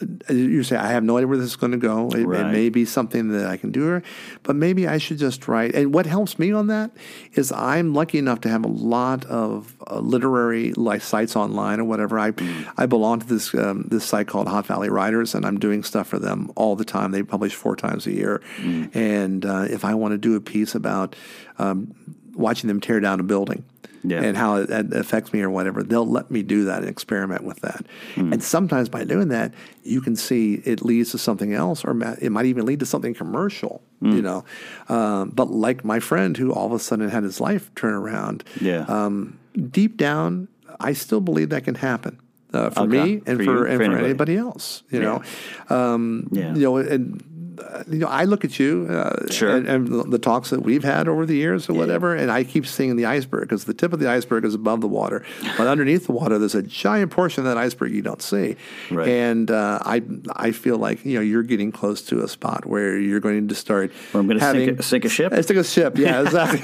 [0.00, 2.08] Uh, You say, I have no idea where this is going to go.
[2.08, 4.00] It, it may be something that I can do,
[4.42, 5.74] but maybe I should just write.
[5.74, 6.90] And what helps me on that
[7.34, 11.84] is I'm lucky enough to have a lot of uh, literary like sites online or
[11.84, 12.18] whatever.
[12.18, 12.32] I
[12.76, 16.08] I belong to this um, this site called Hot Valley Writers, and I'm doing stuff
[16.08, 17.10] for them all the time.
[17.12, 18.40] They publish four times a year,
[18.94, 21.14] and uh, if I want to do a piece about
[21.58, 21.94] um,
[22.34, 23.64] watching them tear down a building.
[24.02, 24.22] Yeah.
[24.22, 27.60] And how it, affects me or whatever, they'll let me do that and experiment with
[27.60, 27.84] that.
[28.16, 31.90] And sometimes by doing that, you can see it leads to something else, or
[32.20, 33.82] it might even lead to something commercial.
[34.00, 34.44] You know,
[34.88, 38.42] um, but like my friend who all of a sudden had his life turn around.
[38.58, 38.84] Yeah.
[38.88, 39.38] Um,
[39.70, 40.48] deep down,
[40.80, 42.18] I still believe that can happen.
[42.52, 43.04] Uh, for Okay.
[43.04, 44.04] me and For for, you, and for anybody.
[44.06, 45.22] anybody else, you know,
[45.68, 46.52] um, Yeah.
[46.54, 47.22] you know, and
[47.90, 49.56] you know, I look at you, uh, Sure.
[49.56, 52.66] and, and the- talks that we've had over the years or whatever, and I keep
[52.66, 55.24] seeing the iceberg because the tip of the iceberg is above the water,
[55.56, 58.56] but underneath the water, there's a giant portion of that iceberg you don't see,
[58.90, 59.08] Right.
[59.08, 60.02] and uh, I
[60.36, 63.54] I feel like you know you're getting close to a spot where you're going to
[63.54, 63.92] start.
[64.12, 65.32] Where I'm sink a- sink a ship?
[65.32, 66.60] Uh, Sink a ship, yeah, exactly.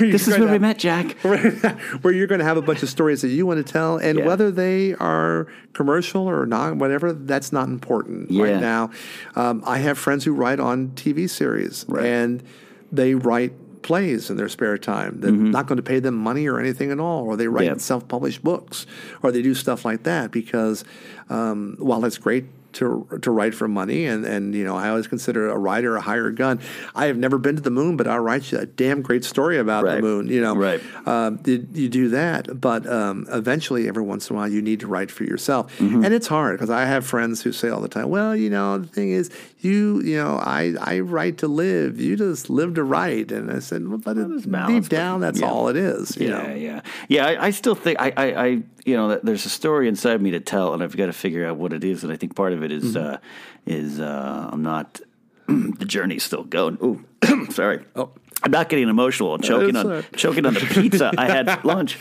[0.10, 1.12] This is where to we met, Jack.
[1.20, 4.18] where you're going to have a bunch of stories that you want to tell, and
[4.18, 4.26] Yeah.
[4.26, 8.44] whether they are commercial or not, whatever, that's not important Yeah.
[8.44, 8.90] right now.
[9.36, 12.04] Um, I have friends who write on TV series, Right.
[12.04, 12.42] and
[12.90, 13.52] they write
[13.82, 15.20] plays in their spare time.
[15.20, 17.74] They're not going to pay them money or anything at all, or they write Mm-hmm.
[17.74, 17.80] Yeah.
[17.80, 18.86] self-published books,
[19.22, 20.84] or they do stuff like that because
[21.30, 22.44] um, while it's great.
[22.74, 26.00] To, to write for money and, and you know I always consider a writer a
[26.00, 26.60] hired gun.
[26.94, 29.58] I have never been to the moon, but I'll write you a damn great story
[29.58, 29.96] about Right.
[29.96, 30.28] the moon.
[30.28, 30.80] You know, Right.
[31.06, 34.80] um, you, you do that, but um, eventually, every once in a while, you need
[34.80, 36.04] to write for yourself, Mm-hmm.
[36.04, 38.78] and it's hard because I have friends who say all the time, "Well, you know,
[38.78, 42.00] the thing is, you, you know, I, I write to live.
[42.00, 45.26] You just live to write." And I said, well, "But it, balance, deep down, but-
[45.26, 45.50] that's yeah.
[45.50, 47.26] all it is." You yeah, know, yeah, yeah.
[47.26, 50.40] I, I still think I, I, I, you know, there's a story inside me to
[50.40, 52.02] tell, and I've got to figure out what it is.
[52.04, 53.14] And I think part of it is, Mm-hmm.
[53.14, 53.18] uh,
[53.66, 55.00] is uh, I'm not.
[55.48, 56.78] the journey's still going.
[56.82, 57.04] Ooh,
[57.50, 57.84] sorry.
[57.96, 58.10] Oh,
[58.42, 59.34] I'm not getting emotional.
[59.34, 61.98] I'm choking on choking on the pizza I had for lunch.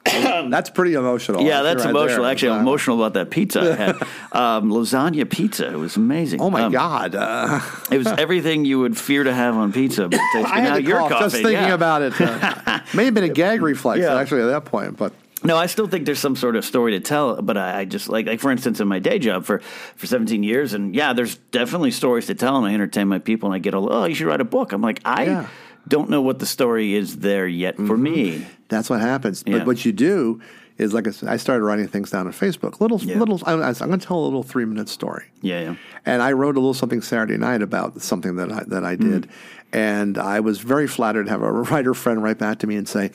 [0.04, 1.42] that's pretty emotional.
[1.42, 2.22] Yeah, that's right emotional.
[2.22, 2.30] there.
[2.32, 3.94] Actually, I'm emotional about that pizza I had.
[4.32, 5.70] um, lasagna pizza.
[5.70, 6.40] It was amazing.
[6.40, 7.14] Oh my Um, God!
[7.14, 7.60] Uh,
[7.90, 10.08] It was everything you would fear to have on pizza.
[10.08, 11.74] But I now had to cough just thinking yeah.
[11.74, 12.18] about it.
[12.20, 14.16] Uh, may have been a gag reflex Yeah.
[14.18, 15.12] actually at that point, but
[15.44, 18.08] No, I still think there's some sort of story to tell, but I, I just
[18.08, 19.60] like, like for instance, in my day job for,
[19.94, 23.48] for 17 years, and yeah, there's definitely stories to tell, and I entertain my people,
[23.48, 24.72] and I get all, oh, you should write a book.
[24.72, 25.46] I'm like, I Yeah.
[25.86, 28.46] don't know what the story is there yet for me.
[28.68, 29.44] That's what happens.
[29.46, 29.58] Yeah.
[29.58, 30.40] But what you do
[30.76, 32.80] is, like I said, I started writing things down on Facebook.
[32.80, 33.18] Little, Yeah.
[33.18, 33.40] little.
[33.46, 35.24] I, I'm going to tell a little three minute story.
[35.40, 35.74] Yeah, yeah.
[36.06, 39.22] And I wrote a little something Saturday night about something that I, that I did.
[39.28, 39.30] Mm.
[39.72, 42.88] And I was very flattered to have a writer friend write back to me and
[42.88, 43.10] say,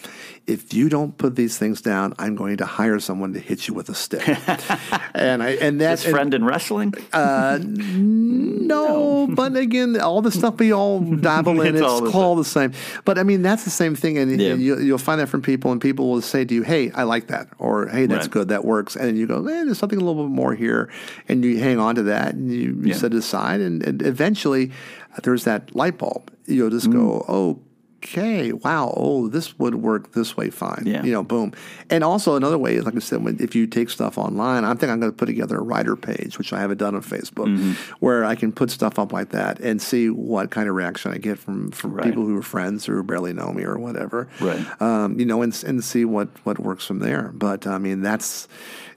[0.45, 3.73] if you don't put these things down, I'm going to hire someone to hit you
[3.73, 4.27] with a stick.
[5.15, 6.93] and I and that His friend in wrestling?
[7.93, 12.35] no, but again, all the stuff we all dabble in, It's it's, all the all
[12.35, 12.73] the same.
[13.05, 14.53] But I mean, that's the same thing, and, Yeah.
[14.55, 17.27] you, you'll find that from people, and people will say to you, "Hey, I like
[17.27, 18.31] that," or "Hey, that's Right.
[18.31, 20.89] good, that works," and you go, "Man, there's something a little bit more here,"
[21.27, 22.95] and you hang on to that, and you, Yeah.
[22.95, 26.31] set it aside, and, and eventually, uh, there's that light bulb.
[26.45, 26.93] You'll just Mm.
[26.93, 27.59] go, "Oh."
[28.03, 28.51] Okay.
[28.51, 28.93] Wow.
[28.97, 30.83] Oh, this would work this way fine.
[30.85, 31.03] Yeah.
[31.03, 31.53] You know, boom.
[31.89, 34.73] And also another way, is like I said, when, if you take stuff online, I
[34.73, 37.43] think I'm going to put together a writer page, which I haven't done on Facebook,
[37.43, 37.73] Mm-hmm.
[37.99, 41.17] where I can put stuff up like that and see what kind of reaction I
[41.17, 42.05] get from, from Right.
[42.05, 44.27] people who are friends who barely know me or whatever.
[44.39, 44.65] Right.
[44.81, 47.31] Um, you know, and and see what what works from there.
[47.33, 48.47] But I mean, that's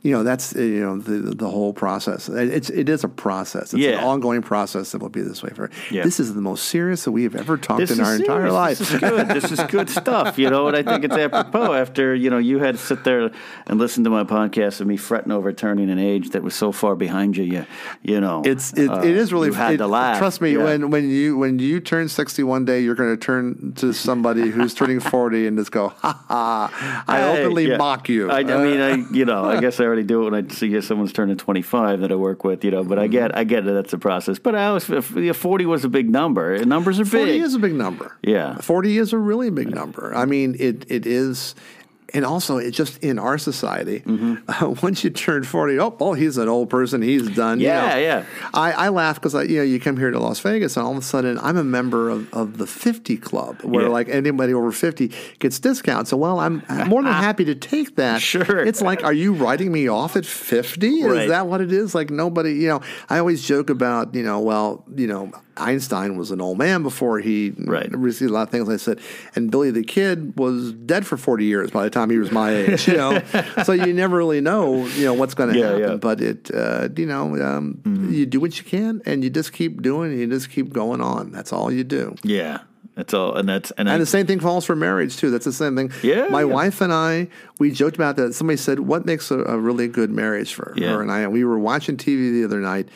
[0.02, 2.28] you know that's uh, you know the the whole process.
[2.28, 3.74] It's it is a process.
[3.74, 3.98] It's Yeah.
[3.98, 5.70] an ongoing process that will be this way for.
[5.90, 6.04] Yeah.
[6.04, 8.52] This is the most serious that we have ever talked This in our entire serious.
[8.54, 8.95] life.
[9.00, 9.28] This is good.
[9.28, 10.68] This is good stuff, you know.
[10.68, 13.30] And I think it's apropos after you know you had to sit there
[13.66, 16.72] and listen to my podcast of me fretting over turning an age that was so
[16.72, 17.44] far behind you.
[17.44, 17.66] You,
[18.02, 20.18] you know, It's it, uh, it is really you had it- to laugh.
[20.18, 20.64] Trust me, Yeah.
[20.64, 24.50] when when you when you turn sixty one day, you're going to turn to somebody
[24.50, 27.04] who's turning forty and just go, ha ha!
[27.06, 27.76] I Hey, openly yeah.
[27.76, 28.30] mock you.
[28.30, 30.80] I, I mean, I you know, I guess I already do it when I see
[30.80, 32.84] someone's turning twenty five that I work with, you know.
[32.84, 33.72] But I get, I get it.
[33.72, 34.38] That's the process.
[34.38, 36.64] But I always, yeah, forty was a big number.
[36.64, 37.42] Numbers are forty big.
[37.42, 38.16] is a big number.
[38.22, 38.56] Yeah.
[38.58, 40.14] forty is a really big number.
[40.14, 41.54] I mean, it it is.
[42.14, 44.34] And also, it just in our society, Mm-hmm.
[44.64, 47.02] uh, once you turn forty, oh, well, he's an old person.
[47.02, 47.58] He's done.
[47.58, 47.96] you Yeah, know.
[47.98, 48.24] yeah.
[48.54, 50.98] I, I laugh because you know you come here to Las Vegas, and all of
[50.98, 53.88] a sudden I'm a member of, of the fifty club, where Yeah.
[53.90, 55.10] like anybody over fifty
[55.40, 56.10] gets discounts.
[56.10, 58.22] So, well, I'm more than happy to take that.
[58.22, 58.60] Sure.
[58.64, 61.02] It's like, are you writing me off at fifty?
[61.02, 61.22] Right.
[61.22, 61.92] Is that what it is?
[61.92, 62.82] Like nobody, you know.
[63.10, 67.18] I always joke about, you know, well, you know, Einstein was an old man before
[67.20, 67.90] he Right.
[67.96, 68.68] received a lot of things.
[68.68, 69.00] I said,
[69.34, 72.50] and Billy the Kid was dead for forty years by the time he was my
[72.54, 72.86] age.
[72.88, 73.22] You know,
[73.64, 75.80] so you never really know, you know, what's going to Yeah, happen.
[75.80, 75.86] yeah.
[75.88, 75.96] Mm-hmm.
[75.98, 79.82] But it, uh, you know, um, you do what you can, and you just keep
[79.82, 81.30] doing, and you just keep going on.
[81.32, 82.14] That's all you do.
[82.22, 82.60] yeah,
[82.94, 83.34] that's all.
[83.36, 85.30] And that's and, I, the same thing falls for marriage too.
[85.30, 85.92] That's the same thing.
[86.02, 86.44] Yeah, My yeah.
[86.44, 87.28] wife and I,
[87.58, 88.34] we joked about that.
[88.34, 90.92] Somebody said, "What makes a, a really good marriage for Yeah.
[90.92, 92.88] her?" And I, we were watching TV the other night,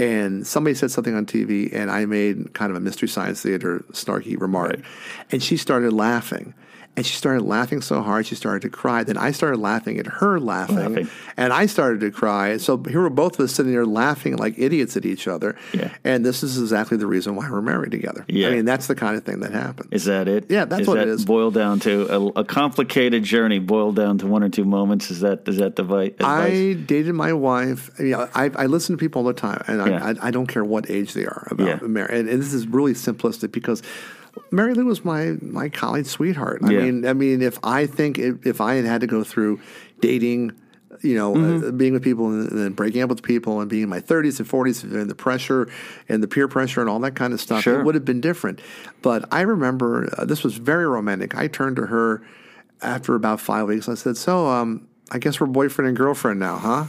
[0.00, 3.84] and somebody said something on TV, and I made kind of a mystery science theater
[3.92, 4.84] snarky remark, Right.
[5.30, 6.54] and she started laughing.
[6.96, 9.04] And she started laughing so hard, she started to cry.
[9.04, 11.08] Then I started laughing at her laughing, Laughing.
[11.36, 12.56] and I started to cry.
[12.58, 15.56] So here were both of us sitting there laughing like idiots at each other.
[15.72, 15.94] Yeah.
[16.04, 18.24] And this is exactly the reason why we're married together.
[18.28, 18.48] Yeah.
[18.48, 19.88] I mean, that's the kind of thing that happens.
[19.92, 20.46] Is that it?
[20.50, 21.24] Yeah, that's is what that it is.
[21.24, 25.10] Boiled down to a, a complicated journey, boiled down to one or two moments.
[25.10, 26.52] Is that is that the vi- advice?
[26.52, 27.88] I dated my wife.
[27.98, 30.04] I, mean, I, I listen to people all the time, and Yeah.
[30.04, 31.86] I, I, I don't care what age they are about Yeah.
[31.86, 32.18] marriage.
[32.18, 33.82] And, and this is really simplistic because
[34.50, 36.60] Mary Lou was my my college sweetheart.
[36.64, 36.80] I Yeah.
[36.82, 39.60] mean, I mean, if I think if, if I had had to go through
[40.00, 40.52] dating.
[41.02, 41.68] You know, Mm-hmm.
[41.68, 44.38] uh, being with people and then breaking up with people and being in my 30s
[44.38, 45.66] and 40s and the pressure
[46.10, 47.80] and the peer pressure and all that kind of stuff, Sure.
[47.80, 48.60] it would have been different.
[49.00, 51.34] But I remember uh, this was very romantic.
[51.34, 52.20] I turned to her
[52.82, 53.88] after about five weeks.
[53.88, 56.84] I said, "So, um, I guess we're boyfriend and girlfriend now, huh?"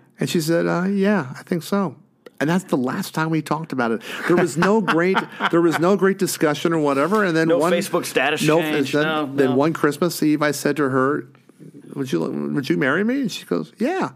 [0.18, 1.96] and she said, uh, "Yeah, I think so."
[2.42, 4.02] And that's the last time we talked about it.
[4.26, 5.16] There was no great,
[5.52, 7.24] there was no great discussion or whatever.
[7.24, 9.56] And then No one Facebook status no, change, Then, no, then no.
[9.56, 11.26] one Christmas Eve, I said to her,
[11.94, 12.20] "Would you
[12.54, 14.10] would you marry me?" And she goes, "Yeah."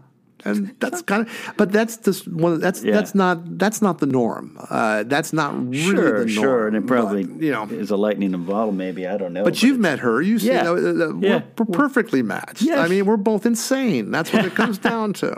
[0.45, 2.59] And that's kind of, but that's just one.
[2.59, 2.93] That's Yeah.
[2.93, 4.57] that's not that's not the norm.
[4.69, 6.27] Uh, that's not really sure, the norm.
[6.29, 7.63] sure, and it probably but, you know.
[7.63, 8.71] is a lightning in a bottle.
[8.71, 9.43] Maybe I don't know.
[9.43, 10.21] But you've met her.
[10.21, 10.69] You see, Yeah.
[10.69, 12.61] uh, uh, we're, we're perfectly matched.
[12.61, 12.77] Yes.
[12.77, 14.11] I mean, we're both insane.
[14.11, 15.31] That's what it comes down to.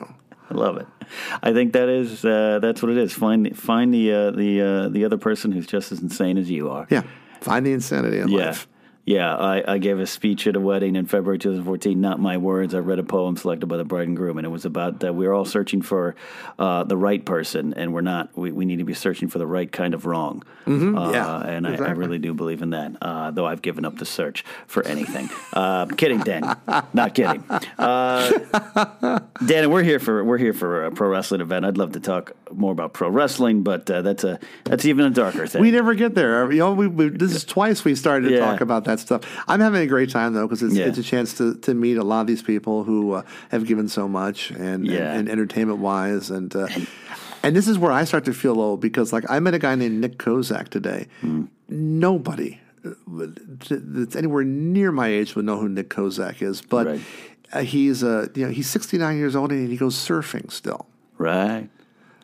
[0.49, 0.87] I love it.
[1.43, 3.12] I think that is uh, that's what it is.
[3.14, 6.70] Find find the uh, the uh, the other person who's just as insane as you
[6.70, 6.88] are.
[6.89, 7.03] Yeah,
[7.41, 8.45] find the insanity in Yeah.
[8.47, 8.68] life.
[9.10, 11.99] Yeah, I, I gave a speech at a wedding in February 2014.
[11.99, 12.76] Not my words.
[12.76, 15.16] I read a poem selected by the bride and groom, and it was about that
[15.16, 16.16] we're all searching for
[16.60, 18.38] uh, the right person, and we're not.
[18.38, 20.43] We, we need to be searching for the right kind of wrong.
[20.45, 21.14] Uh, Mm-hmm.
[21.16, 22.91] yeah, and I, I really do believe in that.
[23.01, 25.28] Uh, though I've given up the search for anything.
[25.53, 26.43] uh, kidding, Dan.
[26.93, 27.43] Not kidding.
[27.80, 31.66] Uh, Dan, we're here for we're here for a pro wrestling event.
[31.66, 35.10] I'd love to talk more about pro wrestling, but uh, that's a that's even a
[35.10, 35.62] darker thing.
[35.62, 36.51] We never get there.
[36.51, 38.41] You know, we, we, this is twice we started to Yeah.
[38.41, 39.22] talk about that stuff.
[39.47, 40.86] I'm having a great time though because it's, Yeah.
[40.86, 43.22] it's a chance to, to meet a lot of these people who uh,
[43.52, 45.12] have given so much and, Yeah.
[45.12, 46.56] and, and entertainment wise and.
[46.56, 46.68] Uh,
[47.41, 49.74] and this is where I start to feel old because, like, I met a guy
[49.76, 51.08] named Nick Kozak today.
[51.22, 51.45] Hmm.
[51.70, 56.88] Nobody uh, that's anywhere near my age would know who Nick Kozak is, but
[57.54, 57.66] Right.
[57.66, 60.86] he's uh, you know he's 69 years old and he goes surfing still.
[61.18, 61.70] right.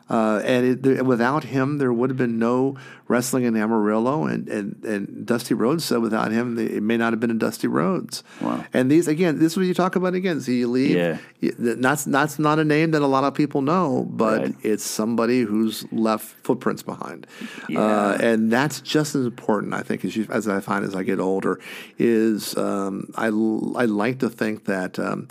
[0.08, 2.76] Uh, and it, there, without him, there would have been no
[3.08, 7.18] wrestling in Amarillo, and, and, and Dusty Rhodes said without him, it may not have
[7.20, 8.22] been a Dusty Rhodes.
[8.40, 8.64] Wow.
[8.72, 10.40] And these again, this is what you talk about again.
[10.40, 10.96] So you leave.
[10.96, 11.18] Yeah.
[11.58, 14.54] that's that's not a name that a lot of people know, but Right.
[14.62, 17.26] it's somebody who's left footprints behind,
[17.68, 17.80] Yeah.
[17.80, 19.74] uh, and that's just as important.
[19.74, 21.58] I think as you, as I find as I get older,
[21.98, 24.98] is um, I I like to think that.
[25.00, 25.28] Um,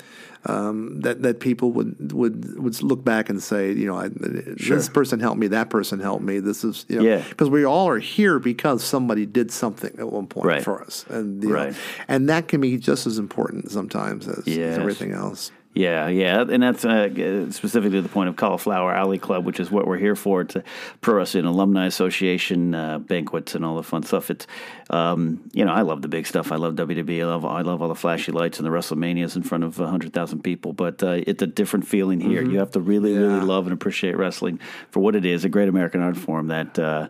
[0.48, 4.90] um, that that people would would would look back and say, you know, I, this
[4.90, 6.40] person helped me, that person helped me.
[6.40, 7.24] This is, you know, Yeah.
[7.30, 10.64] because we all are here because somebody did something at one point Right.
[10.64, 11.76] for us, and you know, Right.
[12.08, 15.52] and that can be just as important sometimes as, as everything else.
[15.76, 19.86] Yeah, yeah, and that's uh, specifically the point of Cauliflower Alley Club, which is what
[19.86, 20.40] we're here for.
[20.40, 20.64] It's a
[21.02, 24.32] Pro Wrestling Alumni Association uh, banquets and all the fun stuff.
[24.32, 24.48] It's,
[24.90, 26.54] um, you know, I love the big stuff.
[26.54, 27.22] I love WWE.
[27.22, 30.14] I love, I love all the flashy lights and the WrestleManias in front of hundred
[30.14, 30.72] thousand people.
[30.72, 32.42] But uh, it's a different feeling here.
[32.42, 32.52] Mm-hmm.
[32.52, 34.62] You have to really, really love and appreciate wrestling
[34.92, 36.80] for what it is—a great American art form that.
[36.80, 37.10] Uh,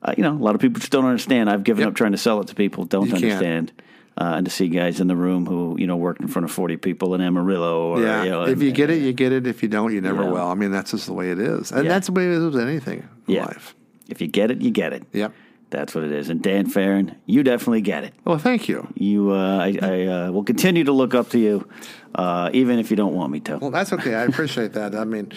[0.00, 1.50] uh, you know, a lot of people just don't understand.
[1.50, 1.88] I've given Yep.
[1.88, 2.84] up trying to sell it to people.
[2.84, 3.72] Don't You can't.
[4.20, 6.50] Uh, and to see guys in the room who you know worked in front of
[6.50, 8.24] forty people in Amarillo, or Yeah.
[8.24, 9.46] you know, if and- you get it, you get it.
[9.46, 10.44] If you don't, you never will.
[10.46, 11.70] I mean, that's just the way it is.
[11.70, 11.88] And Yeah.
[11.90, 13.74] that's the way it is with anything in yeah, life.
[14.08, 15.04] if you get it, you get it.
[15.12, 15.32] Yep.
[15.70, 16.30] That's what it is.
[16.30, 18.14] And Dan Farron, you definitely get it.
[18.24, 18.88] Well, thank you.
[18.94, 21.68] You, uh, I, I uh, will continue to look up to you,
[22.14, 23.58] uh, even if you don't want me to.
[23.58, 24.14] Well, that's okay.
[24.14, 24.94] I appreciate that.
[24.94, 25.32] I mean,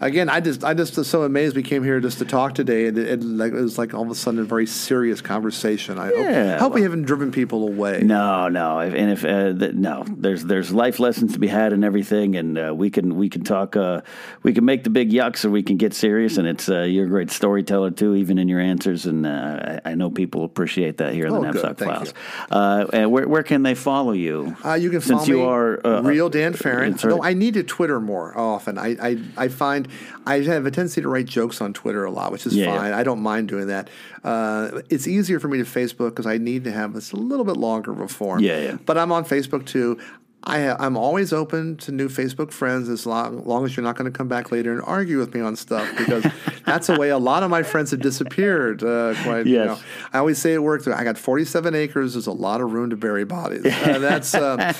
[0.00, 2.86] again, I just, I just was so amazed we came here just to talk today,
[2.86, 5.98] and it, it, like, it was like all of a sudden a very serious conversation.
[5.98, 8.02] I Yeah, hope, hope we haven't driven people away.
[8.02, 11.84] No, no, and if uh, th- no, there's there's life lessons to be had and
[11.84, 14.02] everything, and uh, we can we can talk, uh,
[14.42, 16.36] we can make the big yucks, or we can get serious.
[16.38, 19.90] And it's uh, you're a great storyteller too, even in your answers, and uh, I,
[19.90, 21.48] I know people appreciate that here in Oh, the.
[21.58, 22.14] Napzok Files.
[22.50, 24.56] Uh, and where where can they follow you?
[24.64, 26.92] Uh, you can since follow you me, are uh, real Dan Farron.
[26.92, 27.04] right.
[27.04, 28.78] No, I need to Twitter more often.
[28.78, 29.88] I, I, I find
[30.26, 32.78] I have a tendency to write jokes on Twitter a lot, which is Yeah, yeah.
[32.78, 32.92] fine.
[32.92, 33.90] I don't mind doing that.
[34.24, 37.44] Uh, it's easier for me to Facebook because I need to have this a little
[37.44, 38.40] bit longer of a form.
[38.40, 38.76] Yeah, yeah.
[38.86, 39.98] But I'm on Facebook too.
[40.44, 44.10] I, I'm always open to new Facebook friends as long, long as you're not going
[44.10, 46.26] to come back later and argue with me on stuff because
[46.66, 48.82] that's the way a lot of my friends have disappeared.
[48.82, 49.66] Uh, quite, you Yes.
[49.78, 49.84] know.
[50.12, 52.14] I always say at work, I got 47 acres.
[52.14, 53.64] There's a lot of room to bury bodies.
[53.64, 54.72] Uh, that's, uh,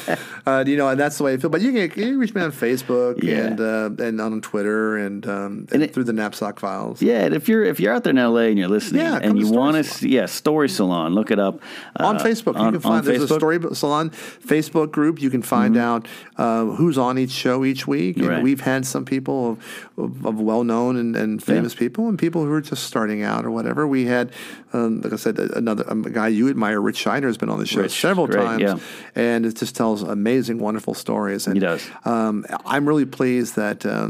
[0.46, 1.50] uh, you know, and that's the way I feel.
[1.50, 3.36] But you can, you can reach me on Facebook Yeah.
[3.46, 7.00] and uh, and on Twitter and, um, and, And it- through the napzok files.
[7.00, 9.38] Yeah, and if you're if you're out there in LA and you're listening Yeah, and
[9.38, 11.60] you want to, yeah, Story Salon, look it up
[11.96, 12.54] on uh, Facebook.
[12.54, 15.20] You on- can find on there's a story salon Facebook group.
[15.22, 16.02] You can find out
[16.44, 18.16] uh, who's on each show each week.
[18.16, 18.42] And Right.
[18.42, 19.58] we've had some people of,
[20.04, 23.44] of, of well known and, and famous people, and people who are just starting out
[23.46, 23.86] or whatever.
[23.86, 24.26] We had,
[24.72, 27.66] um, like I said, another um, guy you admire, Rich Shiner, has been on the
[27.66, 28.76] show Rich, several great, times, yeah.
[29.14, 31.46] and it just tells amazing, wonderful stories.
[31.46, 31.82] And He does.
[32.04, 34.08] Um, I'm really pleased that um,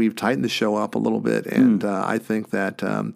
[0.00, 1.88] we've tightened the show up a little bit, and Hmm.
[1.88, 2.82] uh, I think that.
[2.82, 3.14] Um,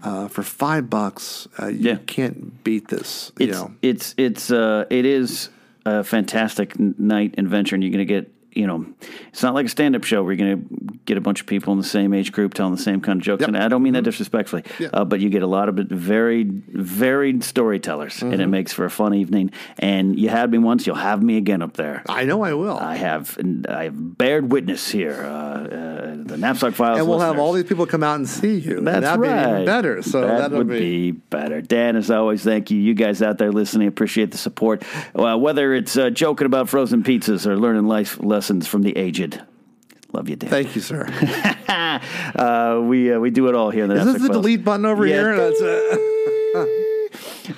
[0.00, 1.98] uh, for five bucks, uh, you Yeah.
[2.06, 3.32] can't beat this.
[3.38, 5.50] You it's know, it's it's uh, it is
[5.88, 8.86] a fantastic night and venture, and you're going to get you know,
[9.28, 11.46] it's not like a stand up show where you're going to get a bunch of
[11.46, 13.40] people in the same age group telling the same kind of jokes.
[13.40, 13.48] Yep.
[13.48, 13.54] Mm-hmm.
[13.56, 14.88] And I don't mean that disrespectfully, Yeah.
[14.92, 18.50] uh, but you get a lot of varied, varied storytellers, and it Mm-hmm.
[18.50, 19.50] makes for a fun evening.
[19.78, 22.02] And you had me once, you'll have me again up there.
[22.08, 22.78] I know I will.
[22.78, 23.36] I have
[23.68, 25.22] I have bared witness here.
[25.22, 28.58] Uh, uh, the napzok files, and we'll have all these people come out and see
[28.58, 28.80] you.
[28.80, 29.44] That's That'd right.
[29.46, 30.02] be even better.
[30.02, 31.10] So that that'll would be.
[31.10, 31.12] be.
[31.12, 31.60] better.
[31.60, 32.78] Dan, as always, thank you.
[32.78, 34.82] You guys out there listening, appreciate the support.
[35.14, 39.40] Uh, whether it's uh, joking about frozen pizzas or learning life lessons from the aged.
[40.12, 40.48] Love you, Dan.
[40.50, 41.06] Thank you, sir.
[41.68, 43.84] uh, we uh, we do it all here.
[43.84, 44.30] In the Is this the Files.
[44.42, 45.14] delete button over Yeah.
[45.14, 45.36] here?
[45.36, 45.60] That's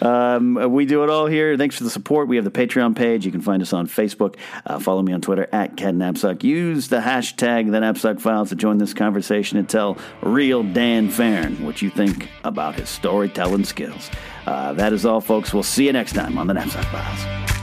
[0.02, 1.56] Um, we do it all here.
[1.56, 2.28] Thanks for the support.
[2.28, 3.26] We have the Patreon page.
[3.26, 4.36] You can find us on Facebook.
[4.64, 8.78] Uh, follow me on Twitter at Ken Use the hashtag the Napzok Files to join
[8.78, 14.10] this conversation and tell real Dan Farron what you think about his storytelling skills.
[14.46, 15.52] Uh, that is all, folks.
[15.52, 17.59] We'll see you next time on the Napzok Files.